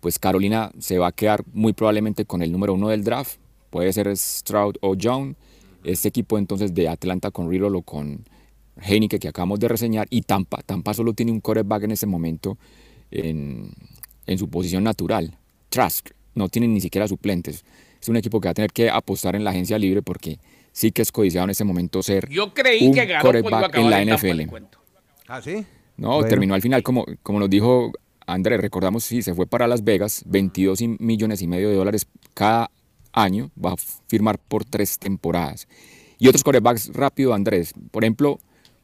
pues 0.00 0.18
Carolina 0.18 0.70
se 0.78 0.98
va 0.98 1.08
a 1.08 1.12
quedar 1.12 1.44
muy 1.52 1.72
probablemente 1.72 2.24
con 2.24 2.42
el 2.42 2.52
número 2.52 2.74
uno 2.74 2.88
del 2.88 3.04
draft, 3.04 3.38
puede 3.70 3.92
ser 3.92 4.14
Stroud 4.16 4.76
o 4.80 4.94
Young, 4.94 5.34
este 5.84 6.08
equipo 6.08 6.38
entonces 6.38 6.74
de 6.74 6.88
Atlanta 6.88 7.30
con 7.30 7.50
Riddle 7.50 7.76
o 7.76 7.82
con 7.82 8.24
Heineke 8.80 9.18
que 9.18 9.28
acabamos 9.28 9.60
de 9.60 9.68
reseñar, 9.68 10.06
y 10.10 10.22
Tampa, 10.22 10.62
Tampa 10.62 10.94
solo 10.94 11.12
tiene 11.12 11.32
un 11.32 11.40
quarterback 11.40 11.84
en 11.84 11.90
este 11.90 12.06
momento 12.06 12.58
en, 13.10 13.72
en 14.26 14.38
su 14.38 14.48
posición 14.48 14.84
natural, 14.84 15.36
Trask, 15.68 16.10
no 16.34 16.48
tienen 16.48 16.72
ni 16.72 16.80
siquiera 16.80 17.06
suplentes. 17.08 17.64
Es 18.00 18.08
un 18.08 18.16
equipo 18.16 18.40
que 18.40 18.48
va 18.48 18.52
a 18.52 18.54
tener 18.54 18.72
que 18.72 18.88
apostar 18.88 19.36
en 19.36 19.44
la 19.44 19.50
agencia 19.50 19.78
libre 19.78 20.02
porque 20.02 20.38
sí 20.80 20.92
que 20.92 21.02
es 21.02 21.12
codiciado 21.12 21.44
en 21.44 21.50
ese 21.50 21.64
momento 21.64 22.02
ser 22.02 22.28
Yo 22.30 22.54
creí 22.54 22.88
un 22.88 22.94
que 22.94 23.06
quarterback 23.20 23.76
en 23.76 23.90
la 23.90 24.04
NFL. 24.04 24.54
¿Ah, 25.28 25.42
sí? 25.42 25.64
No, 25.96 26.24
terminó 26.24 26.54
al 26.54 26.62
final, 26.62 26.82
como, 26.82 27.04
como 27.22 27.38
nos 27.38 27.50
dijo 27.50 27.92
Andrés, 28.26 28.60
recordamos, 28.60 29.04
sí, 29.04 29.20
se 29.20 29.34
fue 29.34 29.46
para 29.46 29.66
Las 29.66 29.84
Vegas, 29.84 30.22
22 30.26 30.80
millones 30.98 31.42
y 31.42 31.46
medio 31.46 31.68
de 31.68 31.76
dólares 31.76 32.06
cada 32.32 32.70
año, 33.12 33.50
va 33.62 33.72
a 33.72 33.76
firmar 34.06 34.38
por 34.38 34.64
tres 34.64 34.98
temporadas. 34.98 35.68
Y 36.18 36.28
otros 36.28 36.42
quarterbacks 36.42 36.94
rápido, 36.94 37.34
Andrés, 37.34 37.74
por 37.90 38.02
ejemplo, 38.04 38.38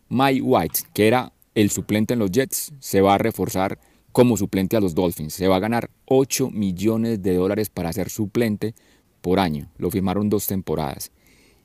Mike 0.09 0.43
White, 0.43 0.81
que 0.93 1.09
era 1.09 1.33
el 1.55 1.71
suplente 1.71 2.13
en 2.13 2.21
los 2.21 2.31
Jets, 2.31 2.75
se 2.79 3.01
va 3.01 3.15
a 3.15 3.19
reforzar 3.19 3.79
como 4.13 4.37
suplente 4.37 4.77
a 4.77 4.81
los 4.81 4.95
Dolphins. 4.95 5.33
Se 5.33 5.49
va 5.49 5.57
a 5.57 5.61
ganar 5.61 5.91
8 6.07 6.51
millones 6.51 7.23
de 7.23 7.35
dólares 7.35 7.71
para 7.71 7.93
ser 7.93 8.11
suplente 8.11 8.75
por 9.23 9.39
año. 9.39 9.71
Lo 9.79 9.91
firmaron 9.91 10.29
dos 10.29 10.47
temporadas. 10.47 11.13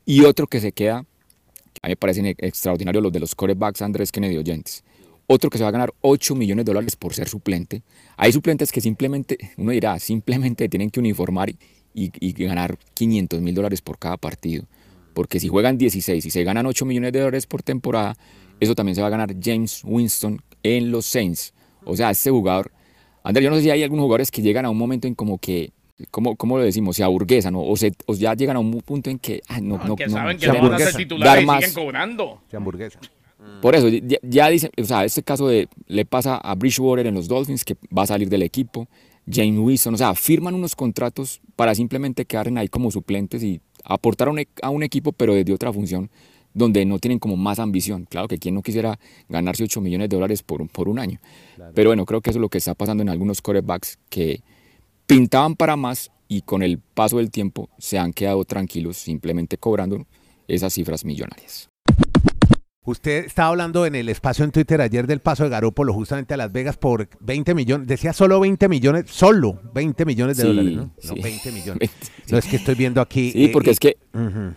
Y 0.05 0.24
otro 0.25 0.48
que 0.48 0.60
se 0.60 0.72
queda, 0.72 0.98
a 0.98 1.88
mí 1.88 1.91
me 1.91 1.96
parecen 1.96 2.25
extraordinarios 2.25 3.03
los 3.03 3.12
de 3.12 3.20
los 3.20 3.36
corebacks 3.36 3.81
Andrés 3.81 4.12
Kennedy 4.12 4.38
Oyentes. 4.38 4.84
Otro 5.27 5.50
que 5.50 5.58
se 5.58 5.63
va 5.63 5.70
a 5.70 5.72
ganar 5.72 5.93
8 6.01 6.36
millones 6.36 6.65
de 6.65 6.72
dólares 6.72 6.96
por 6.96 7.13
ser 7.13 7.29
suplente. 7.29 7.84
Hay 8.17 8.34
suplentes 8.34 8.72
que 8.72 8.81
simplemente, 8.81 9.38
uno 9.58 9.72
dirá, 9.72 9.98
simplemente 10.00 10.67
tienen 10.67 10.89
que 10.89 11.00
uniformar 11.00 11.50
y, 11.50 11.58
y 11.93 12.34
ganar 12.46 12.77
500 12.93 13.41
mil 13.41 13.55
dólares 13.55 13.81
por 13.81 13.98
cada 13.98 14.17
partido. 14.17 14.65
Porque 15.13 15.39
si 15.39 15.48
juegan 15.48 15.77
16 15.77 16.25
y 16.25 16.29
se 16.29 16.43
ganan 16.43 16.65
8 16.65 16.86
millones 16.86 17.13
de 17.13 17.20
dólares 17.20 17.46
por 17.46 17.63
temporada, 17.63 18.17
eso 18.60 18.75
también 18.75 18.96
se 18.96 19.01
va 19.01 19.08
a 19.08 19.12
ganar 19.12 19.36
James 19.41 19.81
Winston 19.84 20.41
en 20.63 20.91
los 20.91 21.05
Saints 21.05 21.53
o 21.84 21.96
sea, 21.96 22.12
este 22.12 22.29
jugador, 22.29 22.72
Andrés, 23.24 23.43
yo 23.43 23.50
no 23.50 23.55
sé 23.55 23.63
si 23.63 23.70
hay 23.70 23.84
algunos 23.84 24.03
jugadores 24.03 24.31
que 24.31 24.41
llegan 24.41 24.65
a 24.65 24.70
un 24.70 24.77
momento 24.77 25.08
en 25.08 25.15
como 25.15 25.38
que, 25.38 25.72
¿cómo, 26.10 26.36
cómo 26.36 26.58
lo 26.58 26.63
decimos? 26.63 26.96
Se 26.96 27.03
aburguesan 27.03 27.53
o, 27.55 27.75
se, 27.75 27.93
o 28.05 28.13
ya 28.15 28.34
llegan 28.34 28.55
a 28.55 28.60
un 28.60 28.81
punto 28.81 29.10
en 29.10 29.20
que, 29.20 29.41
ah, 29.48 29.60
no, 29.62 29.77
no, 29.77 29.96
que 29.96 30.08
no, 30.08 30.13
saben 30.13 30.38
que 30.38 30.48
no 30.48 30.62
van 30.62 30.74
a 30.74 30.79
ser 30.79 30.96
titulares 30.96 31.43
y 31.43 31.48
siguen 31.48 31.74
cobrando. 31.74 32.41
Se 32.50 32.58
hamburguesan. 32.58 33.01
Por 33.62 33.75
eso, 33.75 33.88
ya, 33.88 34.17
ya 34.22 34.50
dicen, 34.50 34.72
o 34.77 34.84
sea, 34.84 35.03
este 35.03 35.24
caso 35.24 35.48
de, 35.48 35.67
le 35.88 36.05
pasa 36.05 36.38
a 36.38 36.55
Bridgewater 36.55 37.08
en 37.08 37.15
los 37.15 37.27
Dolphins, 37.27 37.65
que 37.65 37.75
va 37.96 38.03
a 38.03 38.08
salir 38.08 38.29
del 38.29 38.43
equipo, 38.43 38.88
James 39.29 39.60
Wilson, 39.60 39.96
o 39.96 39.98
sea, 39.98 40.13
firman 40.15 40.53
unos 40.53 40.75
contratos 40.75 41.41
para 41.55 41.74
simplemente 41.75 42.25
quedar 42.25 42.50
ahí 42.58 42.67
como 42.67 42.91
suplentes 42.91 43.43
y 43.43 43.62
aportar 43.84 44.27
a 44.27 44.31
un, 44.31 44.46
a 44.62 44.70
un 44.70 44.84
equipo, 44.84 45.12
pero 45.12 45.34
desde 45.34 45.53
otra 45.53 45.74
función 45.74 46.10
donde 46.53 46.86
no 46.86 47.00
tienen 47.00 47.20
como 47.20 47.38
más 47.38 47.60
ambición. 47.60 48.05
Claro 48.10 48.27
que 48.27 48.38
quien 48.38 48.55
no 48.55 48.62
quisiera 48.62 49.00
ganarse 49.29 49.63
8 49.63 49.81
millones 49.81 50.10
de 50.10 50.15
dólares 50.15 50.43
por, 50.43 50.67
por 50.70 50.89
un 50.89 51.00
año. 51.00 51.20
Pero 51.74 51.89
bueno, 51.89 52.05
creo 52.05 52.22
que 52.22 52.29
eso 52.29 52.39
es 52.39 52.41
lo 52.41 52.50
que 52.50 52.58
está 52.58 52.74
pasando 52.75 53.03
en 53.03 53.10
algunos 53.10 53.41
quarterbacks 53.41 54.00
que 54.10 54.41
pintaban 55.08 55.55
para 55.55 55.75
más 55.75 56.12
y 56.27 56.41
con 56.41 56.63
el 56.63 56.79
paso 56.79 57.17
del 57.17 57.31
tiempo 57.31 57.70
se 57.77 58.00
han 58.00 58.13
quedado 58.13 58.46
tranquilos 58.46 58.98
simplemente 58.98 59.58
cobrando 59.58 60.05
esas 60.48 60.74
cifras 60.74 61.03
millonarias. 61.03 61.70
Usted 62.83 63.25
estaba 63.25 63.50
hablando 63.50 63.85
en 63.85 63.93
el 63.93 64.09
espacio 64.09 64.43
en 64.43 64.51
Twitter 64.51 64.81
ayer 64.81 65.05
del 65.05 65.19
paso 65.19 65.43
de 65.43 65.51
Garópolo 65.51 65.93
justamente 65.93 66.33
a 66.33 66.38
Las 66.38 66.51
Vegas 66.51 66.77
por 66.77 67.07
20 67.19 67.53
millones. 67.53 67.88
Decía 67.88 68.11
solo 68.11 68.39
20 68.39 68.67
millones, 68.69 69.05
solo 69.07 69.61
20 69.75 70.03
millones 70.03 70.38
de 70.38 70.45
dólares, 70.45 70.73
¿no? 70.73 70.91
No, 71.03 71.13
20 71.21 71.51
millones. 71.53 71.91
No 72.31 72.39
es 72.39 72.45
que 72.47 72.55
estoy 72.55 72.73
viendo 72.73 73.00
aquí. 73.00 73.33
Sí, 73.33 73.50
porque 73.50 73.69
es 73.69 73.79
que, 73.79 73.97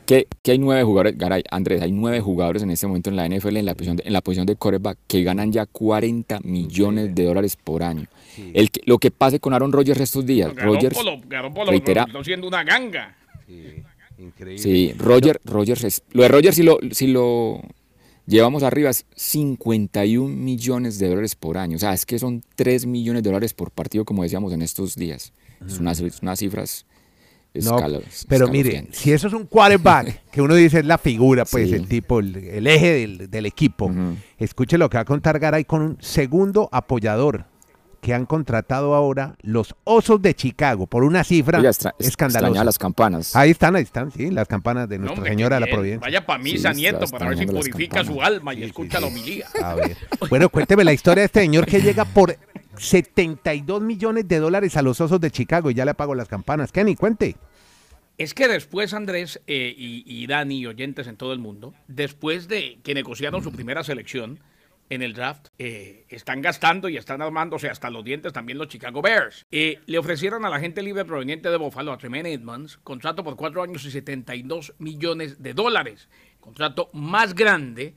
que, 0.06 0.26
hay 0.50 0.58
nueve 0.58 0.82
jugadores, 0.84 1.18
Garay, 1.18 1.42
Andrés, 1.50 1.82
hay 1.82 1.92
nueve 1.92 2.22
jugadores 2.22 2.62
en 2.62 2.70
este 2.70 2.86
momento 2.86 3.10
en 3.10 3.16
la 3.16 3.28
NFL 3.28 3.58
en 3.58 3.66
la 3.66 3.74
posición 3.74 3.96
de, 3.98 4.04
en 4.06 4.12
la 4.14 4.22
posición 4.22 4.46
de 4.46 4.56
quarterback 4.56 4.96
que 5.06 5.22
ganan 5.22 5.52
ya 5.52 5.66
40 5.66 6.40
millones 6.44 7.14
de 7.14 7.24
dólares 7.24 7.58
por 7.62 7.82
año. 7.82 8.06
El 8.54 8.70
lo 8.86 8.96
que 8.96 9.10
pase 9.10 9.38
con 9.38 9.52
Aaron 9.52 9.70
Rodgers 9.70 10.00
estos 10.00 10.24
días. 10.24 10.50
Rodgers 10.56 10.98
Garópolo, 11.28 11.70
reitera, 11.70 12.06
siendo 12.22 12.48
una 12.48 12.64
ganga. 12.64 13.18
Sí, 13.46 13.82
increíble. 14.16 14.62
Sí, 14.62 14.94
Roger, 14.96 15.42
Rogers 15.44 15.84
es, 15.84 16.02
lo 16.12 16.22
de 16.22 16.28
Rogers 16.28 16.56
si 16.56 16.62
lo, 16.62 16.78
si 16.90 17.08
lo 17.08 17.60
Llevamos 18.26 18.62
arriba 18.62 18.90
51 18.92 20.34
millones 20.34 20.98
de 20.98 21.08
dólares 21.08 21.34
por 21.34 21.58
año. 21.58 21.76
O 21.76 21.80
sea, 21.80 21.92
es 21.92 22.06
que 22.06 22.18
son 22.18 22.42
3 22.56 22.86
millones 22.86 23.22
de 23.22 23.30
dólares 23.30 23.52
por 23.52 23.70
partido, 23.70 24.04
como 24.04 24.22
decíamos 24.22 24.52
en 24.52 24.62
estos 24.62 24.96
días. 24.96 25.32
Es 25.66 25.78
unas, 25.78 26.02
unas 26.22 26.38
cifras 26.38 26.86
no, 27.62 27.76
pero 28.28 28.48
mire, 28.48 28.88
si 28.90 29.12
eso 29.12 29.28
es 29.28 29.32
un 29.32 29.46
quarterback, 29.46 30.22
que 30.32 30.42
uno 30.42 30.56
dice 30.56 30.80
es 30.80 30.84
la 30.84 30.98
figura, 30.98 31.44
pues 31.44 31.70
el 31.70 31.86
tipo, 31.86 32.18
el, 32.18 32.66
eje 32.66 33.06
del, 33.28 33.46
equipo, 33.46 33.92
escuche 34.38 34.76
lo 34.76 34.90
que 34.90 34.96
va 34.96 35.02
a 35.02 35.04
contar 35.04 35.38
Garay 35.38 35.64
con 35.64 35.82
un 35.82 35.96
segundo 36.00 36.68
apoyador 36.72 37.44
que 38.04 38.12
han 38.12 38.26
contratado 38.26 38.94
ahora 38.94 39.34
los 39.40 39.74
Osos 39.84 40.20
de 40.20 40.34
Chicago 40.34 40.86
por 40.86 41.04
una 41.04 41.24
cifra 41.24 41.62
escandalosa. 41.98 42.62
las 42.62 42.78
campanas. 42.78 43.34
Ahí 43.34 43.52
están, 43.52 43.76
ahí 43.76 43.82
están, 43.82 44.12
sí, 44.12 44.30
las 44.30 44.46
campanas 44.46 44.90
de 44.90 44.98
Nuestra 44.98 45.24
Señora 45.24 45.56
de 45.56 45.60
la 45.60 45.66
Providencia. 45.68 46.04
Vaya 46.04 46.26
para 46.26 46.38
misa, 46.38 46.74
nieto, 46.74 47.06
para 47.06 47.30
ver 47.30 47.38
si 47.38 47.46
purifica 47.46 48.04
su 48.04 48.20
alma 48.20 48.52
y 48.52 48.62
escucha 48.62 49.00
la 49.00 49.06
homilía. 49.06 49.46
A 49.62 49.74
ver. 49.74 49.96
Bueno, 50.28 50.50
cuénteme 50.50 50.84
la 50.84 50.92
historia 50.92 51.22
de 51.22 51.26
este 51.26 51.40
señor 51.40 51.64
que 51.64 51.80
llega 51.80 52.04
por 52.04 52.36
72 52.76 53.80
millones 53.80 54.28
de 54.28 54.38
dólares 54.38 54.76
a 54.76 54.82
los 54.82 55.00
Osos 55.00 55.18
de 55.18 55.30
Chicago 55.30 55.70
y 55.70 55.74
ya 55.74 55.86
le 55.86 55.92
apagó 55.92 56.14
las 56.14 56.28
campanas. 56.28 56.72
Kenny, 56.72 56.96
cuente. 56.96 57.36
Es 58.18 58.34
que 58.34 58.48
después, 58.48 58.92
Andrés 58.92 59.40
eh, 59.46 59.74
y, 59.74 60.04
y 60.06 60.26
Dani 60.26 60.58
y 60.58 60.66
oyentes 60.66 61.06
en 61.06 61.16
todo 61.16 61.32
el 61.32 61.38
mundo, 61.38 61.72
después 61.88 62.48
de 62.48 62.80
que 62.84 62.92
negociaron 62.92 63.42
su 63.42 63.50
primera 63.50 63.82
selección, 63.82 64.40
en 64.90 65.02
el 65.02 65.14
draft. 65.14 65.48
Eh, 65.58 66.06
están 66.08 66.42
gastando 66.42 66.88
y 66.88 66.96
están 66.96 67.22
armándose 67.22 67.68
hasta 67.68 67.90
los 67.90 68.04
dientes 68.04 68.32
también 68.32 68.58
los 68.58 68.68
Chicago 68.68 69.02
Bears. 69.02 69.46
Eh, 69.50 69.80
le 69.86 69.98
ofrecieron 69.98 70.44
a 70.44 70.50
la 70.50 70.60
gente 70.60 70.82
libre 70.82 71.04
proveniente 71.04 71.50
de 71.50 71.56
Buffalo, 71.56 71.92
a 71.92 71.98
Tremaine 71.98 72.32
Edmonds, 72.32 72.78
contrato 72.78 73.24
por 73.24 73.36
cuatro 73.36 73.62
años 73.62 73.84
y 73.84 73.90
72 73.90 74.74
millones 74.78 75.42
de 75.42 75.54
dólares. 75.54 76.08
Contrato 76.40 76.90
más 76.92 77.34
grande 77.34 77.94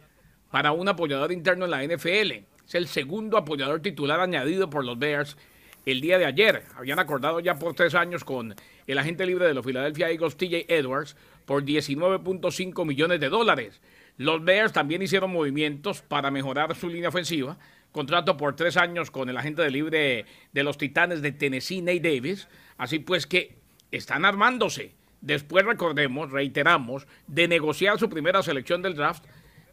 para 0.52 0.72
un 0.72 0.88
apoyador 0.88 1.32
interno 1.32 1.66
en 1.66 1.72
la 1.72 1.84
NFL. 1.84 2.46
Es 2.66 2.76
el 2.76 2.88
segundo 2.88 3.38
apoyador 3.38 3.82
titular 3.82 4.20
añadido 4.20 4.70
por 4.70 4.84
los 4.84 4.98
Bears 4.98 5.38
el 5.86 6.02
día 6.02 6.18
de 6.18 6.26
ayer. 6.26 6.64
Habían 6.76 7.00
acordado 7.00 7.40
ya 7.40 7.56
por 7.56 7.74
tres 7.74 7.96
años 7.96 8.24
con 8.24 8.56
el 8.88 8.98
agente 8.98 9.26
libre 9.26 9.48
de 9.48 9.54
los 9.54 9.66
Philadelphia 9.66 10.10
Eagles, 10.10 10.36
TJ 10.36 10.66
Edwards, 10.68 11.16
por 11.46 11.64
19.5 11.64 12.86
millones 12.86 13.20
de 13.22 13.30
dólares. 13.30 13.82
Los 14.18 14.44
Bears 14.44 14.74
también 14.74 15.02
hicieron 15.04 15.32
movimientos 15.32 16.02
para 16.02 16.32
mejorar 16.32 16.76
su 16.76 16.90
línea 16.90 17.10
ofensiva. 17.10 17.58
Contrato 17.92 18.36
por 18.36 18.56
tres 18.56 18.76
años 18.76 19.12
con 19.12 19.30
el 19.30 19.38
agente 19.38 19.62
de 19.62 19.72
libre 19.72 20.26
de 20.52 20.64
los 20.64 20.78
Titanes 20.78 21.22
de 21.22 21.32
Tennessee, 21.32 21.82
Nate 21.82 22.00
Davis. 22.00 22.48
Así 22.78 23.00
pues 23.00 23.28
que 23.28 23.58
están 23.92 24.26
armándose. 24.26 24.94
Después 25.22 25.66
recordemos, 25.66 26.32
reiteramos, 26.32 27.08
de 27.28 27.48
negociar 27.48 28.00
su 28.00 28.10
primera 28.10 28.44
selección 28.44 28.82
del 28.82 28.96
draft, 28.96 29.24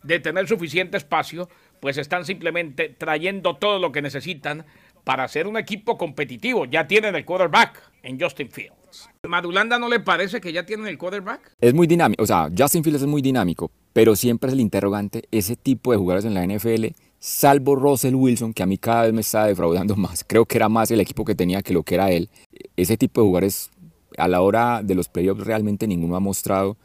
de 0.03 0.21
tener 0.21 0.47
suficiente 0.47 0.97
espacio, 0.97 1.49
pues 1.81 1.97
están 1.99 2.25
simplemente 2.25 2.89
trayendo 2.89 3.57
todo 3.57 3.79
lo 3.79 3.93
que 3.93 4.03
necesitan 4.03 4.65
para 5.05 5.29
ser 5.29 5.47
un 5.47 5.57
equipo 5.57 5.99
competitivo. 5.99 6.65
Ya 6.67 6.87
tienen 6.87 7.15
el 7.15 7.25
quarterback 7.25 7.83
en 8.03 8.21
Justin 8.21 8.51
Fields. 8.51 8.84
¿Madulanda 9.29 9.79
no 9.79 9.89
le 9.89 10.01
parece 10.01 10.41
que 10.41 10.53
ya 10.53 10.67
tienen 10.67 10.87
el 10.87 10.99
quarterback? 10.99 11.53
Es 11.61 11.75
muy 11.75 11.87
dinámico, 11.87 12.23
o 12.23 12.27
sea, 12.27 12.51
Justin 12.57 12.85
Fields 12.85 13.03
es 13.03 13.09
muy 13.09 13.23
dinámico, 13.23 13.71
pero 13.93 14.17
siempre 14.17 14.49
es 14.49 14.55
el 14.55 14.61
interrogante, 14.61 15.25
ese 15.31 15.57
tipo 15.57 15.93
de 15.93 15.99
jugadores 15.99 16.25
en 16.25 16.35
la 16.35 16.47
NFL 16.47 16.95
salvo 17.25 17.75
Russell 17.75 18.15
Wilson, 18.15 18.53
que 18.53 18.63
a 18.63 18.67
mí 18.67 18.77
cada 18.77 19.05
vez 19.05 19.15
me 19.15 19.23
está 19.23 19.47
defraudando 19.47 19.97
más. 19.97 20.25
Creo 20.25 20.45
que 20.45 20.59
era 20.59 20.69
más 20.69 20.91
el 20.91 21.01
equipo 21.01 21.25
que 21.25 21.35
tenía 21.35 21.63
que 21.63 21.73
lo 21.73 21.83
que 21.83 21.95
era 21.95 22.11
él. 22.11 22.29
Ese 22.77 22.99
tipo 22.99 23.23
de 23.23 23.27
jugadores, 23.27 23.71
a 24.19 24.29
la 24.29 24.43
hora 24.43 24.83
de 24.83 24.95
los 24.95 25.09
playoffs, 25.09 25.43
realmente 25.43 25.87
ninguno 25.87 26.17
ha 26.17 26.21
mostrado 26.21 26.77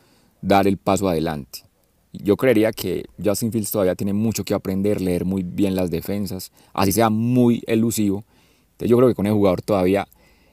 dar 0.41 0.65
el 0.65 0.77
paso 0.77 1.09
adelante. 1.09 1.63
Yo 2.13 2.37
creería 2.37 2.71
que 2.71 3.03
Justin 3.23 3.51
Fields 3.51 3.69
todavía 3.69 3.95
tiene 3.95 4.13
mucho 4.13 4.45
que 4.45 4.53
aprender, 4.53 5.01
leer 5.01 5.25
muy 5.25 5.43
bien 5.43 5.75
las 5.75 5.91
defensas, 5.91 6.53
así 6.73 6.93
sea 6.93 7.09
muy 7.09 7.61
elusivo. 7.67 8.23
Entonces 8.71 8.89
yo 8.89 8.97
creo 8.97 9.09
que 9.09 9.15
con 9.15 9.27
el 9.27 9.33
jugador 9.33 9.61
todavía... 9.61 10.07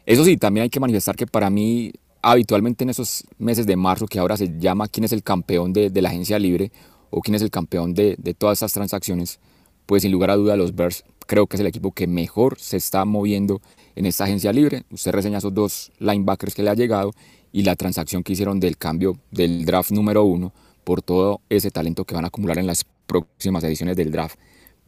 Eso 0.07 0.25
sí, 0.25 0.37
también 0.37 0.63
hay 0.63 0.71
que 0.71 0.79
manifestar 0.79 1.17
que 1.17 1.27
para 1.27 1.51
mí, 1.51 1.93
habitualmente 2.23 2.85
en 2.85 2.91
esos 2.91 3.25
meses 3.39 3.67
de 3.67 3.75
marzo, 3.75 4.07
que 4.07 4.21
ahora 4.21 4.37
se 4.37 4.57
llama 4.57 4.87
quién 4.87 5.03
es 5.03 5.13
el 5.13 5.25
campeón 5.25 5.73
de, 5.73 5.91
la 6.01 6.09
agencia 6.09 6.39
libre 6.39 6.71
o 7.11 7.21
quién 7.21 7.35
es 7.35 7.43
el 7.43 7.51
campeón 7.51 7.93
de, 7.93 8.17
todas 8.39 8.59
estas 8.59 8.73
transacciones, 8.73 9.41
pues 9.85 10.03
sin 10.03 10.13
lugar 10.13 10.31
a 10.31 10.37
duda 10.37 10.57
los 10.57 10.77
Bears 10.77 11.05
creo 11.27 11.49
que 11.49 11.57
es 11.57 11.61
el 11.61 11.67
equipo 11.67 11.91
que 11.91 12.07
mejor 12.07 12.57
se 12.61 12.77
está 12.77 13.05
moviendo 13.05 13.61
en 13.97 14.07
esta 14.07 14.25
agencia 14.25 14.53
libre. 14.53 14.85
Usted 14.93 15.11
reseña 15.11 15.39
esos 15.39 15.53
dos 15.53 15.91
linebackers 15.99 16.55
que 16.55 16.63
le 16.63 16.71
ha 16.71 16.75
llegado 16.75 17.13
y 17.51 17.65
la 17.65 17.75
transacción 17.75 18.23
que 18.23 18.35
hicieron 18.35 18.61
del 18.61 18.77
cambio 18.77 19.19
del 19.33 19.65
draft 19.65 19.91
número 19.91 20.23
uno 20.23 20.53
por 20.85 21.03
todo 21.03 21.41
ese 21.49 21.73
talento 21.73 22.05
que 22.05 22.15
van 22.15 22.25
a 22.25 22.29
acumular 22.29 22.59
en 22.59 22.69
las 22.69 22.85
próximas 23.09 23.65
ediciones 23.65 23.97
del 23.97 24.13
draft. 24.13 24.39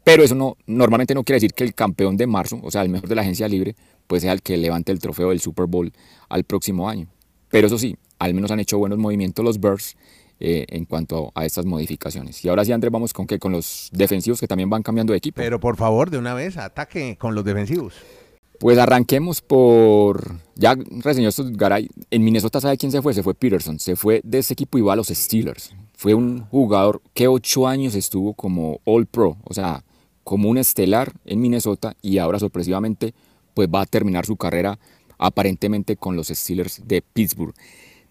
Pero 0.04 0.22
eso 0.22 0.37
no, 0.37 0.56
normalmente 0.66 1.12
no 1.12 1.25
quiere 1.25 1.37
decir 1.38 1.54
que 1.54 1.64
el 1.64 1.75
campeón 1.75 2.16
de 2.16 2.28
marzo, 2.28 2.60
o 2.62 2.70
sea, 2.70 2.82
el 2.82 2.88
mejor 2.88 3.08
de 3.08 3.16
la 3.16 3.22
agencia 3.22 3.48
libre, 3.48 3.75
pues 4.08 4.22
sea 4.22 4.32
el 4.32 4.42
que 4.42 4.56
levante 4.56 4.90
el 4.90 4.98
trofeo 4.98 5.28
del 5.28 5.40
Super 5.40 5.66
Bowl 5.66 5.92
al 6.28 6.42
próximo 6.42 6.88
año. 6.88 7.06
Pero 7.50 7.68
eso 7.68 7.78
sí, 7.78 7.96
al 8.18 8.34
menos 8.34 8.50
han 8.50 8.58
hecho 8.58 8.78
buenos 8.78 8.98
movimientos 8.98 9.44
los 9.44 9.60
Bears 9.60 9.96
eh, 10.40 10.66
en 10.68 10.84
cuanto 10.84 11.30
a 11.34 11.44
estas 11.44 11.64
modificaciones. 11.64 12.44
Y 12.44 12.48
ahora 12.48 12.64
sí, 12.64 12.72
Andrés, 12.72 12.90
vamos 12.90 13.12
con 13.12 13.26
qué, 13.26 13.38
con 13.38 13.52
los 13.52 13.90
defensivos 13.92 14.40
que 14.40 14.48
también 14.48 14.68
van 14.70 14.82
cambiando 14.82 15.12
de 15.12 15.18
equipo. 15.18 15.36
Pero 15.36 15.60
por 15.60 15.76
favor, 15.76 16.10
de 16.10 16.18
una 16.18 16.34
vez, 16.34 16.56
ataque 16.56 17.16
con 17.18 17.34
los 17.34 17.44
defensivos. 17.44 17.94
Pues 18.58 18.76
arranquemos 18.76 19.40
por. 19.40 20.36
Ya 20.56 20.74
reseñó 20.74 21.28
esto 21.28 21.44
Garay. 21.48 21.88
En 22.10 22.24
Minnesota, 22.24 22.60
¿sabe 22.60 22.76
quién 22.76 22.90
se 22.90 23.00
fue? 23.02 23.14
Se 23.14 23.22
fue 23.22 23.34
Peterson. 23.34 23.78
Se 23.78 23.94
fue 23.94 24.20
de 24.24 24.38
ese 24.38 24.54
equipo 24.54 24.78
y 24.78 24.80
va 24.80 24.94
a 24.94 24.96
los 24.96 25.08
Steelers. 25.08 25.72
Fue 25.96 26.14
un 26.14 26.40
jugador 26.46 27.00
que 27.14 27.28
ocho 27.28 27.68
años 27.68 27.94
estuvo 27.94 28.34
como 28.34 28.80
All 28.84 29.06
Pro, 29.06 29.36
o 29.44 29.54
sea, 29.54 29.84
como 30.24 30.48
un 30.48 30.58
estelar 30.58 31.12
en 31.24 31.40
Minnesota 31.40 31.96
y 32.02 32.18
ahora 32.18 32.38
sorpresivamente 32.38 33.14
pues 33.58 33.68
va 33.68 33.80
a 33.80 33.86
terminar 33.86 34.24
su 34.24 34.36
carrera 34.36 34.78
aparentemente 35.18 35.96
con 35.96 36.14
los 36.14 36.28
Steelers 36.28 36.80
de 36.86 37.02
Pittsburgh. 37.02 37.52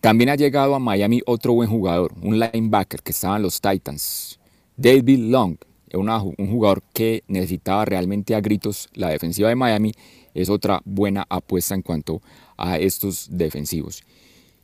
También 0.01 0.29
ha 0.29 0.35
llegado 0.35 0.75
a 0.75 0.79
Miami 0.79 1.21
otro 1.25 1.53
buen 1.53 1.69
jugador, 1.69 2.13
un 2.21 2.37
linebacker 2.37 3.01
que 3.01 3.13
estaba 3.13 3.37
en 3.37 3.43
los 3.43 3.61
Titans, 3.61 4.41
David 4.75 5.19
Long, 5.19 5.55
un 5.93 6.51
jugador 6.51 6.83
que 6.91 7.23
necesitaba 7.29 7.85
realmente 7.85 8.35
a 8.35 8.41
gritos 8.41 8.89
la 8.91 9.07
defensiva 9.07 9.47
de 9.47 9.55
Miami, 9.55 9.93
es 10.33 10.49
otra 10.49 10.81
buena 10.83 11.25
apuesta 11.29 11.75
en 11.75 11.81
cuanto 11.81 12.21
a 12.57 12.77
estos 12.77 13.29
defensivos. 13.31 14.03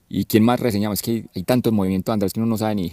¿Y 0.09 0.25
quién 0.25 0.43
más 0.43 0.59
reseñamos? 0.59 0.99
Es 0.99 1.01
que 1.01 1.23
hay 1.33 1.43
tantos 1.43 1.71
movimientos, 1.71 2.11
Andrés, 2.11 2.33
que 2.33 2.41
uno 2.41 2.49
no 2.49 2.57
sabe 2.57 2.75
ni, 2.75 2.91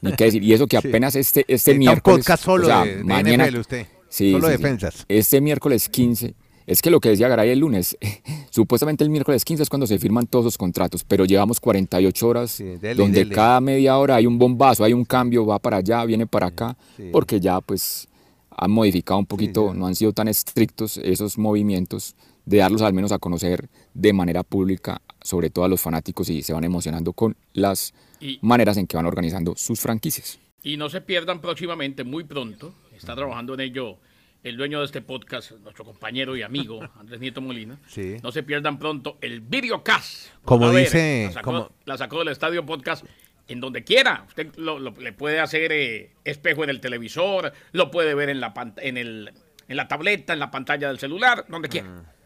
ni 0.00 0.16
qué 0.16 0.24
decir. 0.24 0.42
Y 0.42 0.52
eso 0.52 0.66
que 0.66 0.76
apenas 0.78 1.14
este, 1.14 1.44
este 1.46 1.78
miércoles... 1.78 2.26
solo 2.40 2.66
de, 2.66 3.04
mañana, 3.04 3.48
usted. 3.56 3.86
solo 4.08 4.48
defensas. 4.48 5.04
Este 5.08 5.40
miércoles 5.40 5.88
15 5.88 6.34
es 6.70 6.82
que 6.82 6.90
lo 6.90 7.00
que 7.00 7.08
decía 7.08 7.26
Garay 7.26 7.50
el 7.50 7.58
lunes, 7.58 7.98
supuestamente 8.50 9.02
el 9.02 9.10
miércoles 9.10 9.44
15 9.44 9.64
es 9.64 9.68
cuando 9.68 9.88
se 9.88 9.98
firman 9.98 10.28
todos 10.28 10.44
los 10.44 10.56
contratos, 10.56 11.02
pero 11.02 11.24
llevamos 11.24 11.58
48 11.58 12.28
horas 12.28 12.62
donde 12.96 13.28
cada 13.28 13.60
media 13.60 13.98
hora 13.98 14.14
hay 14.14 14.26
un 14.26 14.38
bombazo, 14.38 14.84
hay 14.84 14.92
un 14.92 15.04
cambio, 15.04 15.44
va 15.44 15.58
para 15.58 15.78
allá, 15.78 16.04
viene 16.04 16.28
para 16.28 16.46
acá, 16.46 16.76
porque 17.10 17.40
ya 17.40 17.60
pues 17.60 18.06
han 18.50 18.70
modificado 18.70 19.18
un 19.18 19.26
poquito, 19.26 19.74
no 19.74 19.88
han 19.88 19.96
sido 19.96 20.12
tan 20.12 20.28
estrictos 20.28 20.96
esos 20.98 21.38
movimientos 21.38 22.14
de 22.46 22.58
darlos 22.58 22.82
al 22.82 22.92
menos 22.92 23.10
a 23.10 23.18
conocer 23.18 23.68
de 23.92 24.12
manera 24.12 24.44
pública, 24.44 25.02
sobre 25.22 25.50
todo 25.50 25.64
a 25.64 25.68
los 25.68 25.80
fanáticos 25.80 26.30
y 26.30 26.42
se 26.42 26.52
van 26.52 26.62
emocionando 26.62 27.12
con 27.12 27.36
las 27.52 27.94
maneras 28.42 28.76
en 28.76 28.86
que 28.86 28.96
van 28.96 29.06
organizando 29.06 29.54
sus 29.56 29.80
franquicias. 29.80 30.38
Y 30.62 30.76
no 30.76 30.88
se 30.88 31.00
pierdan 31.00 31.40
próximamente, 31.40 32.04
muy 32.04 32.22
pronto, 32.22 32.72
está 32.96 33.16
trabajando 33.16 33.54
en 33.54 33.60
ello 33.60 33.96
el 34.42 34.56
dueño 34.56 34.80
de 34.80 34.86
este 34.86 35.02
podcast, 35.02 35.52
nuestro 35.62 35.84
compañero 35.84 36.36
y 36.36 36.42
amigo 36.42 36.80
Andrés 36.98 37.20
Nieto 37.20 37.40
Molina. 37.40 37.78
Sí. 37.86 38.16
No 38.22 38.32
se 38.32 38.42
pierdan 38.42 38.78
pronto 38.78 39.18
el 39.20 39.40
videocast. 39.40 40.28
Como 40.44 40.70
dice. 40.72 41.26
La 41.26 41.32
sacó, 41.32 41.72
la 41.84 41.98
sacó, 41.98 42.18
del 42.20 42.28
Estadio 42.28 42.64
Podcast 42.64 43.04
en 43.48 43.60
donde 43.60 43.84
quiera. 43.84 44.24
Usted 44.28 44.54
le 44.56 45.12
puede 45.12 45.40
hacer 45.40 45.72
eh, 45.72 46.12
espejo 46.24 46.64
en 46.64 46.70
el 46.70 46.80
televisor, 46.80 47.52
lo 47.72 47.90
puede 47.90 48.14
ver 48.14 48.28
en 48.28 48.40
la, 48.40 48.54
en, 48.76 48.96
el, 48.96 49.32
en 49.68 49.76
la 49.76 49.88
tableta, 49.88 50.32
en 50.32 50.38
la 50.38 50.50
pantalla 50.50 50.88
del 50.88 50.98
celular, 50.98 51.44
donde 51.48 51.68
quiera. 51.68 51.88
Mm. 51.88 52.20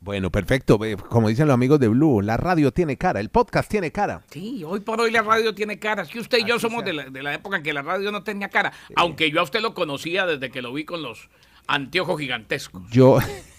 Bueno, 0.00 0.30
perfecto. 0.30 0.78
Como 1.08 1.28
dicen 1.28 1.46
los 1.46 1.54
amigos 1.54 1.78
de 1.78 1.88
Blue, 1.88 2.20
la 2.20 2.36
radio 2.36 2.72
tiene 2.72 2.96
cara, 2.96 3.20
el 3.20 3.28
podcast 3.30 3.70
tiene 3.70 3.92
cara. 3.92 4.22
Sí, 4.30 4.64
hoy 4.64 4.80
por 4.80 5.00
hoy 5.00 5.10
la 5.10 5.22
radio 5.22 5.54
tiene 5.54 5.78
cara. 5.78 6.02
Es 6.02 6.08
que 6.08 6.20
usted 6.20 6.38
y 6.38 6.44
yo 6.44 6.58
somos 6.58 6.84
de 6.84 6.92
la, 6.92 7.34
época 7.34 7.58
en 7.58 7.62
que 7.62 7.72
la 7.72 7.82
radio 7.82 8.10
no 8.10 8.22
tenía 8.22 8.48
cara. 8.48 8.72
Aunque 8.96 9.30
yo 9.30 9.40
a 9.40 9.44
usted 9.44 9.60
lo 9.60 9.74
conocía 9.74 10.26
desde 10.26 10.50
que 10.50 10.62
lo 10.62 10.72
vi 10.72 10.84
con 10.84 11.02
los 11.02 11.28
anteojos 11.66 12.20
gigantescos. 12.20 12.82
Yo, 12.90 13.18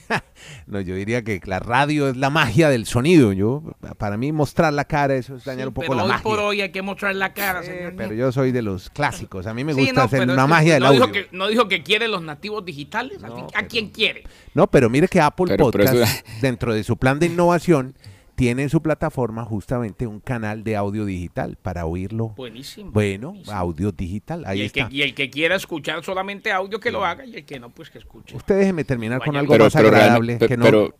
no, 0.68 0.82
yo 0.82 0.96
diría 0.96 1.24
que 1.24 1.40
la 1.46 1.60
radio 1.60 2.10
es 2.10 2.18
la 2.18 2.30
magia 2.30 2.70
del 2.70 2.86
sonido. 2.86 3.34
Yo, 3.34 3.64
para 3.98 4.18
mí 4.18 4.32
mostrar 4.32 4.74
la 4.74 4.86
cara 4.86 5.16
eso 5.16 5.36
es 5.36 5.46
dañar 5.46 5.70
un 5.70 5.74
poco 5.74 5.94
la 5.96 6.04
hoy 6.04 6.10
magia. 6.10 6.24
por 6.24 6.40
hoy 6.40 6.62
hay 6.62 6.72
que 6.72 6.82
mostrar 6.82 7.16
la 7.16 7.34
cara, 7.34 7.64
señor. 7.64 7.94
Pero 7.96 8.14
yo 8.14 8.32
soy 8.32 8.52
de 8.52 8.62
los 8.62 8.90
clásicos. 8.90 9.48
A 9.48 9.54
mí 9.54 9.64
me 9.64 9.74
gusta 9.74 10.04
hacer 10.04 10.30
una 10.30 10.48
magia 10.48 10.76
del 10.76 10.86
audio. 10.86 11.02
Dijo 11.02 11.12
que, 11.12 11.28
no 11.32 11.48
dijo 11.48 11.68
que 11.68 11.84
quiere 11.84 12.08
los 12.08 12.22
nativos 12.22 12.64
digitales. 12.66 13.20
¿A, 13.54 13.64
quién 13.64 13.90
quiere? 13.90 14.24
No, 14.54 14.68
pero 14.68 14.90
mire 14.90 15.08
que 15.08 15.20
Apple 15.20 15.58
Podcast, 15.58 16.28
dentro 16.42 16.74
de 16.74 16.84
su 16.84 16.98
plan 16.98 17.20
de 17.20 17.28
innovación 17.28 17.96
tiene 18.38 18.62
en 18.62 18.70
su 18.70 18.84
plataforma 18.84 19.44
justamente 19.46 20.06
un 20.06 20.20
canal 20.20 20.64
de 20.64 20.76
audio 20.76 21.06
digital 21.06 21.58
para 21.60 21.88
oírlo. 21.88 22.36
Buenísimo. 22.38 22.92
Bueno, 22.92 23.34
audio 23.48 23.92
digital, 23.92 24.44
ahí 24.46 24.60
y 24.60 24.62
el 24.62 24.68
está. 24.68 24.90
Que, 24.90 24.96
y 24.96 25.02
el 25.02 25.16
que 25.16 25.32
quiera 25.32 25.56
escuchar 25.56 26.04
solamente 26.04 26.52
audio 26.52 26.80
que 26.80 26.92
lo 26.92 27.04
haga 27.04 27.26
y 27.26 27.36
el 27.38 27.46
que 27.46 27.60
no, 27.60 27.72
pues 27.72 27.90
que 27.90 27.98
escuche. 27.98 28.36
Usted 28.36 28.60
déjeme 28.60 28.84
terminar 28.84 29.24
con 29.26 29.36
algo 29.36 29.58
más 29.58 29.76
agradable. 29.76 30.38
pero, 30.38 30.96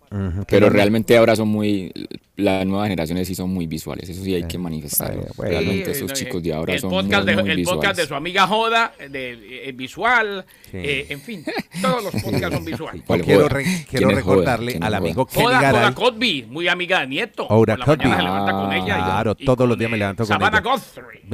pero, 0.48 0.70
realmente 0.72 1.16
ahora 1.16 1.36
son 1.36 1.50
muy, 1.50 1.94
las 2.38 2.66
nuevas 2.66 2.88
generaciones 2.88 3.28
sí 3.28 3.36
son 3.36 3.52
muy 3.52 3.68
visuales, 3.68 4.10
eso 4.10 4.24
sí 4.24 4.34
hay 4.34 4.48
que 4.48 4.58
manifestarlo. 4.58 5.28
realmente 5.38 5.92
esos 5.92 6.12
chicos 6.14 6.42
de 6.42 6.56
ahora 6.56 6.76
son 6.80 6.90
podcast 6.90 7.24
muy, 7.24 7.36
de, 7.36 7.52
El 7.52 7.64
podcast 7.64 8.00
de 8.00 8.08
su 8.08 8.16
amiga 8.16 8.48
Joda, 8.48 8.94
de, 9.12 9.72
visual, 9.76 10.44
eh, 10.74 11.06
en 11.10 11.22
fin, 11.22 11.46
todos 11.84 12.04
los 12.04 12.14
podcasts 12.24 12.56
son 12.56 12.66
visuales. 12.66 13.04
quiero, 13.24 13.48
quiero 13.88 14.10
recordarle 14.10 14.80
al 14.82 14.96
amigo 14.96 15.28
Kenny 15.28 15.46
Joda, 15.46 15.94
Joda 15.94 16.16
muy 16.48 16.68
amiga 16.68 17.02
de 17.02 17.27
Nieto. 17.28 17.48
Ahora 17.50 17.78
Claro, 17.78 19.36
todos 19.36 19.68
los 19.68 19.78
días 19.78 19.92
me 19.92 19.98
levanto 19.98 20.26
con 20.26 20.36
ella. 20.36 20.48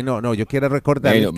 No, 0.04 0.22
no, 0.22 0.34
yo 0.34 0.46
quiero 0.46 0.70
recordarles, 0.70 1.32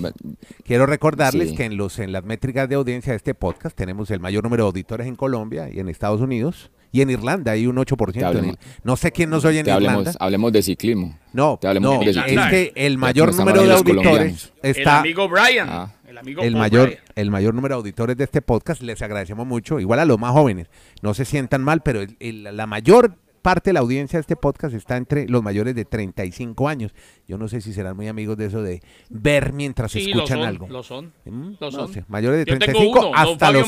quiero 0.63 0.85
recordarles 0.85 1.53
que 1.53 1.65
en 1.65 1.77
los 1.77 1.99
en 1.99 2.11
las 2.11 2.23
métricas 2.23 2.69
de 2.69 2.75
audiencia 2.75 3.13
de 3.13 3.17
este 3.17 3.33
podcast 3.33 3.75
tenemos 3.75 4.11
el 4.11 4.19
mayor 4.19 4.43
número 4.43 4.63
de 4.63 4.67
auditores 4.67 5.07
en 5.07 5.15
Colombia 5.15 5.69
y 5.71 5.79
en 5.79 5.89
Estados 5.89 6.21
Unidos. 6.21 6.71
Y 6.91 7.01
en 7.01 7.09
Irlanda 7.09 7.51
hay 7.51 7.67
un 7.67 7.75
8%. 7.75 8.57
no 8.83 8.95
sé 8.95 9.11
quién 9.11 9.29
nos 9.29 9.43
oye 9.43 9.59
en 9.59 9.67
Irlanda. 9.67 10.13
Hablemos 10.17 10.53
de 10.53 10.63
ciclismo. 10.63 11.19
No, 11.33 11.59
no 11.81 12.01
es 12.01 12.17
que 12.49 12.71
el 12.73 12.97
mayor 12.97 13.35
número 13.35 13.63
de 13.63 13.73
auditores 13.73 14.53
está... 14.63 14.81
El 14.81 14.99
amigo 14.99 15.27
Brian. 15.27 15.67
Ah. 15.69 15.93
El, 16.07 16.17
amigo 16.19 16.41
el 16.41 16.55
mayor, 16.55 16.97
el 17.15 17.31
mayor 17.31 17.53
número 17.53 17.75
de 17.75 17.79
auditores 17.79 18.15
de 18.15 18.23
este 18.23 18.41
podcast, 18.41 18.81
les 18.81 19.01
agradecemos 19.01 19.45
mucho. 19.45 19.81
Igual 19.81 19.99
a 19.99 20.05
los 20.05 20.17
más 20.17 20.31
jóvenes, 20.31 20.69
no 21.01 21.13
se 21.13 21.25
sientan 21.25 21.61
mal, 21.63 21.81
pero 21.81 21.99
la 22.21 22.65
mayor 22.65 23.17
parte 23.45 23.69
de 23.69 23.73
la 23.75 23.81
audiencia 23.81 24.17
de 24.17 24.21
este 24.21 24.35
podcast 24.35 24.73
está 24.73 24.97
entre 24.97 25.29
los 25.29 25.43
mayores 25.43 25.75
de 25.75 25.85
35 25.85 26.67
años. 26.67 26.95
Yo 27.27 27.37
no 27.37 27.47
sé 27.47 27.61
si 27.61 27.73
serán 27.73 27.95
muy 27.95 28.07
amigos 28.07 28.37
de 28.37 28.47
eso 28.47 28.63
de 28.63 28.81
ver 29.09 29.53
mientras 29.53 29.95
escuchan 29.95 30.39
algo. 30.39 30.67
Lo 30.67 30.81
son, 30.81 31.13
¿Mm? 31.25 31.51
lo 31.59 31.71
son. 31.71 32.05
mayores 32.07 32.39
de 32.39 32.45
35 32.45 33.11
hasta, 33.13 33.51
los 33.51 33.67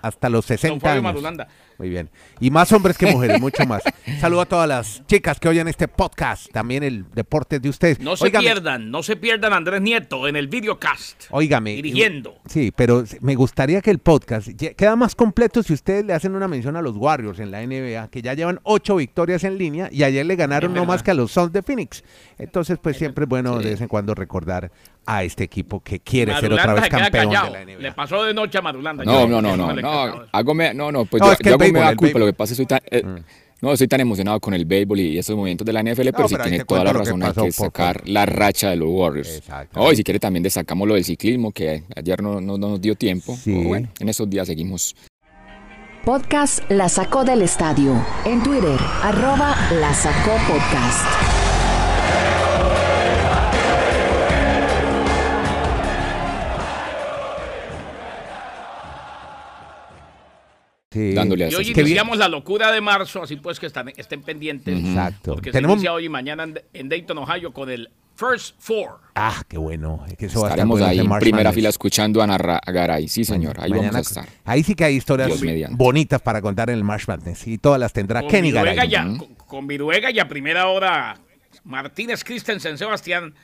hasta 0.00 0.30
los 0.30 0.46
60 0.46 0.90
años. 0.90 1.22
Muy 1.76 1.90
bien. 1.90 2.08
Y 2.40 2.50
más 2.50 2.72
hombres 2.72 2.96
que 2.96 3.12
mujeres, 3.12 3.38
mucho 3.40 3.66
más. 3.66 3.82
Saludo 4.20 4.40
a 4.40 4.46
todas 4.46 4.66
las 4.66 5.06
chicas 5.06 5.38
que 5.38 5.48
oyen 5.48 5.68
este 5.68 5.86
podcast, 5.86 6.50
también 6.50 6.82
el 6.82 7.04
deporte 7.10 7.60
de 7.60 7.68
ustedes. 7.68 8.00
No 8.00 8.16
se 8.16 8.30
pierdan, 8.30 8.90
no 8.90 9.02
se 9.02 9.16
pierdan 9.16 9.52
Andrés 9.52 9.82
Nieto 9.82 10.28
en 10.28 10.36
el 10.36 10.48
videocast. 10.48 11.24
Óigame. 11.30 11.74
Dirigiendo. 11.74 12.38
Sí, 12.46 12.72
pero 12.74 13.04
me 13.20 13.34
gustaría 13.34 13.82
que 13.82 13.90
el 13.90 13.98
podcast 13.98 14.48
queda 14.48 14.96
más 14.96 15.14
completo 15.14 15.62
si 15.62 15.74
ustedes 15.74 16.06
le 16.06 16.14
hacen 16.14 16.34
una 16.34 16.48
mención 16.48 16.76
a 16.76 16.82
los 16.82 16.96
Warriors 16.96 17.38
en 17.38 17.50
la 17.50 17.60
NBA, 17.66 18.08
que 18.08 18.22
ya 18.22 18.32
llevan 18.32 18.60
ocho 18.62 18.96
victorias 18.96 19.09
en 19.16 19.58
línea 19.58 19.88
y 19.92 20.02
ayer 20.02 20.24
le 20.26 20.36
ganaron 20.36 20.74
no 20.74 20.84
más 20.84 21.02
que 21.02 21.10
a 21.10 21.14
los 21.14 21.32
Suns 21.32 21.52
de 21.52 21.62
Phoenix. 21.62 22.02
Entonces, 22.38 22.78
pues 22.80 22.96
siempre 22.96 23.24
es 23.24 23.28
bueno 23.28 23.58
de 23.58 23.70
vez 23.70 23.80
en 23.80 23.88
cuando 23.88 24.14
recordar 24.14 24.70
a 25.06 25.24
este 25.24 25.44
equipo 25.44 25.80
que 25.80 26.00
quiere 26.00 26.38
ser 26.38 26.52
otra 26.52 26.74
vez 26.74 26.88
campeón 26.88 27.30
de 27.30 27.34
la 27.34 27.64
NBA. 27.64 27.78
Le 27.78 27.92
pasó 27.92 28.24
de 28.24 28.34
noche 28.34 28.58
a 28.58 28.62
Madulanda. 28.62 29.04
No, 29.04 29.26
no, 29.26 29.42
no, 29.42 29.56
no, 29.56 29.66
no, 29.72 29.74
no, 29.74 30.74
no, 30.74 30.92
no, 30.92 31.04
pues 31.04 31.22
yo, 31.22 31.50
yo 31.50 31.58
me 31.58 31.72
da 31.72 31.96
culpa, 31.96 32.18
lo 32.18 32.26
que 32.26 32.32
pasa 32.32 32.52
es 32.52 32.56
que 32.58 32.62
soy 32.62 32.66
tan... 32.66 32.80
Eh, 32.90 33.02
mm. 33.02 33.24
No 33.62 33.72
estoy 33.72 33.88
tan 33.88 34.00
emocionado 34.00 34.40
con 34.40 34.54
el 34.54 34.64
béisbol 34.64 35.00
y 35.00 35.18
estos 35.18 35.36
momentos 35.36 35.66
de 35.66 35.72
la 35.74 35.82
NFL, 35.82 36.08
pero 36.16 36.28
sí 36.28 36.34
pero 36.34 36.44
tiene 36.44 36.64
toda 36.64 36.82
la 36.82 36.92
que 36.92 36.98
razón. 36.98 37.22
Hay 37.22 37.32
que 37.34 37.52
sacar 37.52 38.08
la 38.08 38.24
racha 38.24 38.70
de 38.70 38.76
los 38.76 38.88
Warriors. 38.88 39.36
Exacto. 39.36 39.80
Oh, 39.80 39.92
y 39.92 39.96
si 39.96 40.02
quiere 40.02 40.18
también 40.18 40.42
destacamos 40.42 40.88
lo 40.88 40.94
del 40.94 41.04
ciclismo, 41.04 41.52
que 41.52 41.84
ayer 41.94 42.22
no, 42.22 42.40
no- 42.40 42.56
no 42.56 42.70
nos 42.70 42.80
dio 42.80 42.94
tiempo. 42.94 43.36
Sí. 43.36 43.52
Bueno, 43.64 43.88
en 43.98 44.08
estos 44.08 44.30
días 44.30 44.46
seguimos. 44.46 44.96
Podcast 46.04 46.60
La 46.70 46.88
Sacó 46.88 47.24
del 47.24 47.42
Estadio. 47.42 47.94
En 48.24 48.42
Twitter, 48.42 48.78
arroba 49.02 49.54
La 49.72 49.92
Sacó 49.92 50.32
Podcast. 50.48 51.06
Sí. 60.92 61.14
Dándole 61.14 61.48
Y 61.50 61.54
hoy 61.54 61.70
iniciamos 61.70 62.18
la 62.18 62.26
locura 62.28 62.72
de 62.72 62.80
marzo, 62.80 63.22
así 63.22 63.36
pues 63.36 63.60
que 63.60 63.66
están- 63.66 63.92
estén 63.96 64.22
pendientes. 64.22 64.76
Exacto. 64.76 65.34
Porque 65.34 65.52
Tenemos... 65.52 65.74
se 65.74 65.78
inicia 65.78 65.92
hoy 65.92 66.06
y 66.06 66.08
mañana 66.08 66.42
en, 66.42 66.60
en 66.72 66.88
Dayton, 66.88 67.16
Ohio, 67.18 67.52
con 67.52 67.70
el 67.70 67.90
First 68.20 68.56
Four. 68.58 68.98
Ah, 69.14 69.42
qué 69.48 69.56
bueno. 69.56 70.04
Es 70.06 70.16
que 70.18 70.26
eso 70.26 70.40
va 70.42 70.48
a 70.48 70.50
estar 70.50 70.58
Estaremos 70.66 70.82
ahí 70.82 70.98
en 70.98 71.08
primera 71.18 71.44
Madness. 71.44 71.54
fila 71.54 71.68
escuchando 71.70 72.20
a 72.20 72.24
Ana 72.24 72.60
Garay. 72.66 73.08
Sí, 73.08 73.24
señor, 73.24 73.56
ahí 73.58 73.70
Mañana- 73.70 73.92
vamos 73.92 74.06
a 74.16 74.20
estar. 74.20 74.28
Ahí 74.44 74.62
sí 74.62 74.74
que 74.74 74.84
hay 74.84 74.96
historias 74.96 75.30
bonitas 75.70 76.20
para 76.20 76.42
contar 76.42 76.68
en 76.68 76.76
el 76.76 76.84
March 76.84 77.08
Madness. 77.08 77.46
Y 77.46 77.56
todas 77.58 77.80
las 77.80 77.92
tendrá 77.94 78.20
Con 78.20 78.30
Kenny 78.30 78.50
Garay. 78.52 78.88
ya, 78.88 79.04
con, 79.04 79.34
con 79.46 79.66
Viruega 79.66 80.10
y 80.10 80.18
a 80.18 80.28
primera 80.28 80.66
hora 80.68 81.16
Martínez 81.64 82.22
Christensen 82.24 82.76
Sebastián 82.78 83.34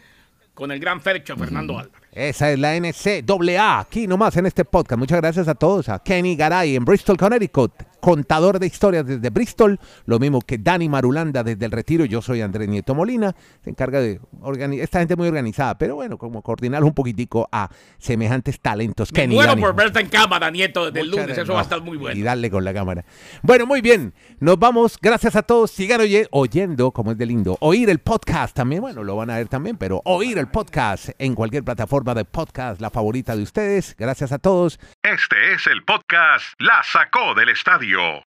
con 0.54 0.70
el 0.70 0.78
gran 0.80 1.00
Fercho 1.00 1.36
Fernando 1.36 1.78
Álvarez. 1.78 2.02
Esa 2.12 2.50
es 2.50 2.58
la 2.58 2.74
NCAA, 2.78 3.80
aquí 3.80 4.06
nomás 4.06 4.36
en 4.38 4.46
este 4.46 4.64
podcast. 4.64 4.98
Muchas 4.98 5.20
gracias 5.20 5.48
a 5.48 5.54
todos. 5.54 5.88
A 5.90 5.98
Kenny 6.02 6.34
Garay 6.36 6.76
en 6.76 6.84
Bristol, 6.84 7.16
Connecticut, 7.18 7.72
contador 8.11 8.61
de 8.61 8.69
historias 8.69 9.05
desde 9.05 9.31
Bristol. 9.31 9.81
Lo 10.05 10.21
mismo 10.21 10.40
que 10.40 10.59
Dani 10.59 10.88
Marulanda 10.88 11.42
desde 11.42 11.66
el 11.66 11.73
Retiro. 11.73 12.05
Yo 12.05 12.23
soy 12.23 12.40
Andrés 12.40 12.69
Nieto 12.69 12.95
Molina. 12.95 13.35
Se 13.64 13.71
encarga 13.71 13.99
de 13.99 14.21
organizar. 14.42 14.85
Esta 14.85 15.01
gente 15.01 15.16
muy 15.16 15.27
organizada, 15.27 15.77
pero 15.77 15.97
bueno, 15.97 16.16
como 16.16 16.40
coordinar 16.40 16.85
un 16.85 16.95
poquitico 16.95 17.49
a 17.51 17.69
semejantes 17.99 18.61
talentos. 18.61 19.11
Me 19.12 19.23
Kenny 19.23 19.35
muero 19.35 19.51
Dani. 19.51 19.61
por 19.62 19.75
verte 19.75 19.99
en 19.99 20.09
cámara, 20.09 20.53
Nieto, 20.53 20.85
desde 20.87 21.01
el 21.01 21.07
lunes. 21.11 21.27
gracias. 21.27 21.47
Eso 21.47 21.55
va 21.55 21.59
a 21.59 21.62
estar 21.64 21.81
muy 21.83 21.97
Y 21.97 22.01
bueno. 22.01 22.25
darle 22.25 22.49
con 22.49 22.64
la 22.64 22.73
cámara. 22.73 23.05
Bueno, 23.42 23.66
muy 23.66 23.81
bien. 23.81 24.14
Nos 24.38 24.57
vamos. 24.57 24.99
Gracias 25.03 25.35
a 25.35 25.42
todos. 25.42 25.73
Sigan 25.73 26.01
oye- 26.01 26.29
oyendo, 26.31 26.92
como 26.92 27.11
es 27.11 27.19
de 27.19 27.27
lindo. 27.27 27.57
Oír 27.61 27.90
el 27.90 27.99
podcast 27.99 28.55
también. 28.55 28.83
Bueno, 28.83 29.03
lo 29.03 29.16
van 29.16 29.31
a 29.31 29.37
ver 29.38 29.49
también, 29.49 29.77
pero 29.79 30.01
oír 30.05 30.38
el 30.38 30.47
podcast 30.47 31.09
en 31.19 31.35
cualquier 31.35 31.64
plataforma 31.64 32.14
de 32.14 32.25
podcast, 32.25 32.81
la 32.81 32.90
favorita 32.90 33.35
de 33.35 33.42
ustedes. 33.42 33.97
Gracias 33.99 34.31
a 34.31 34.38
todos. 34.38 34.79
Este 35.03 35.55
es 35.55 35.66
el 35.66 35.83
podcast 35.83 36.45
La 36.61 36.83
Sacó 36.85 37.35
del 37.35 37.49
Estadio 37.49 37.95
your 37.96 38.22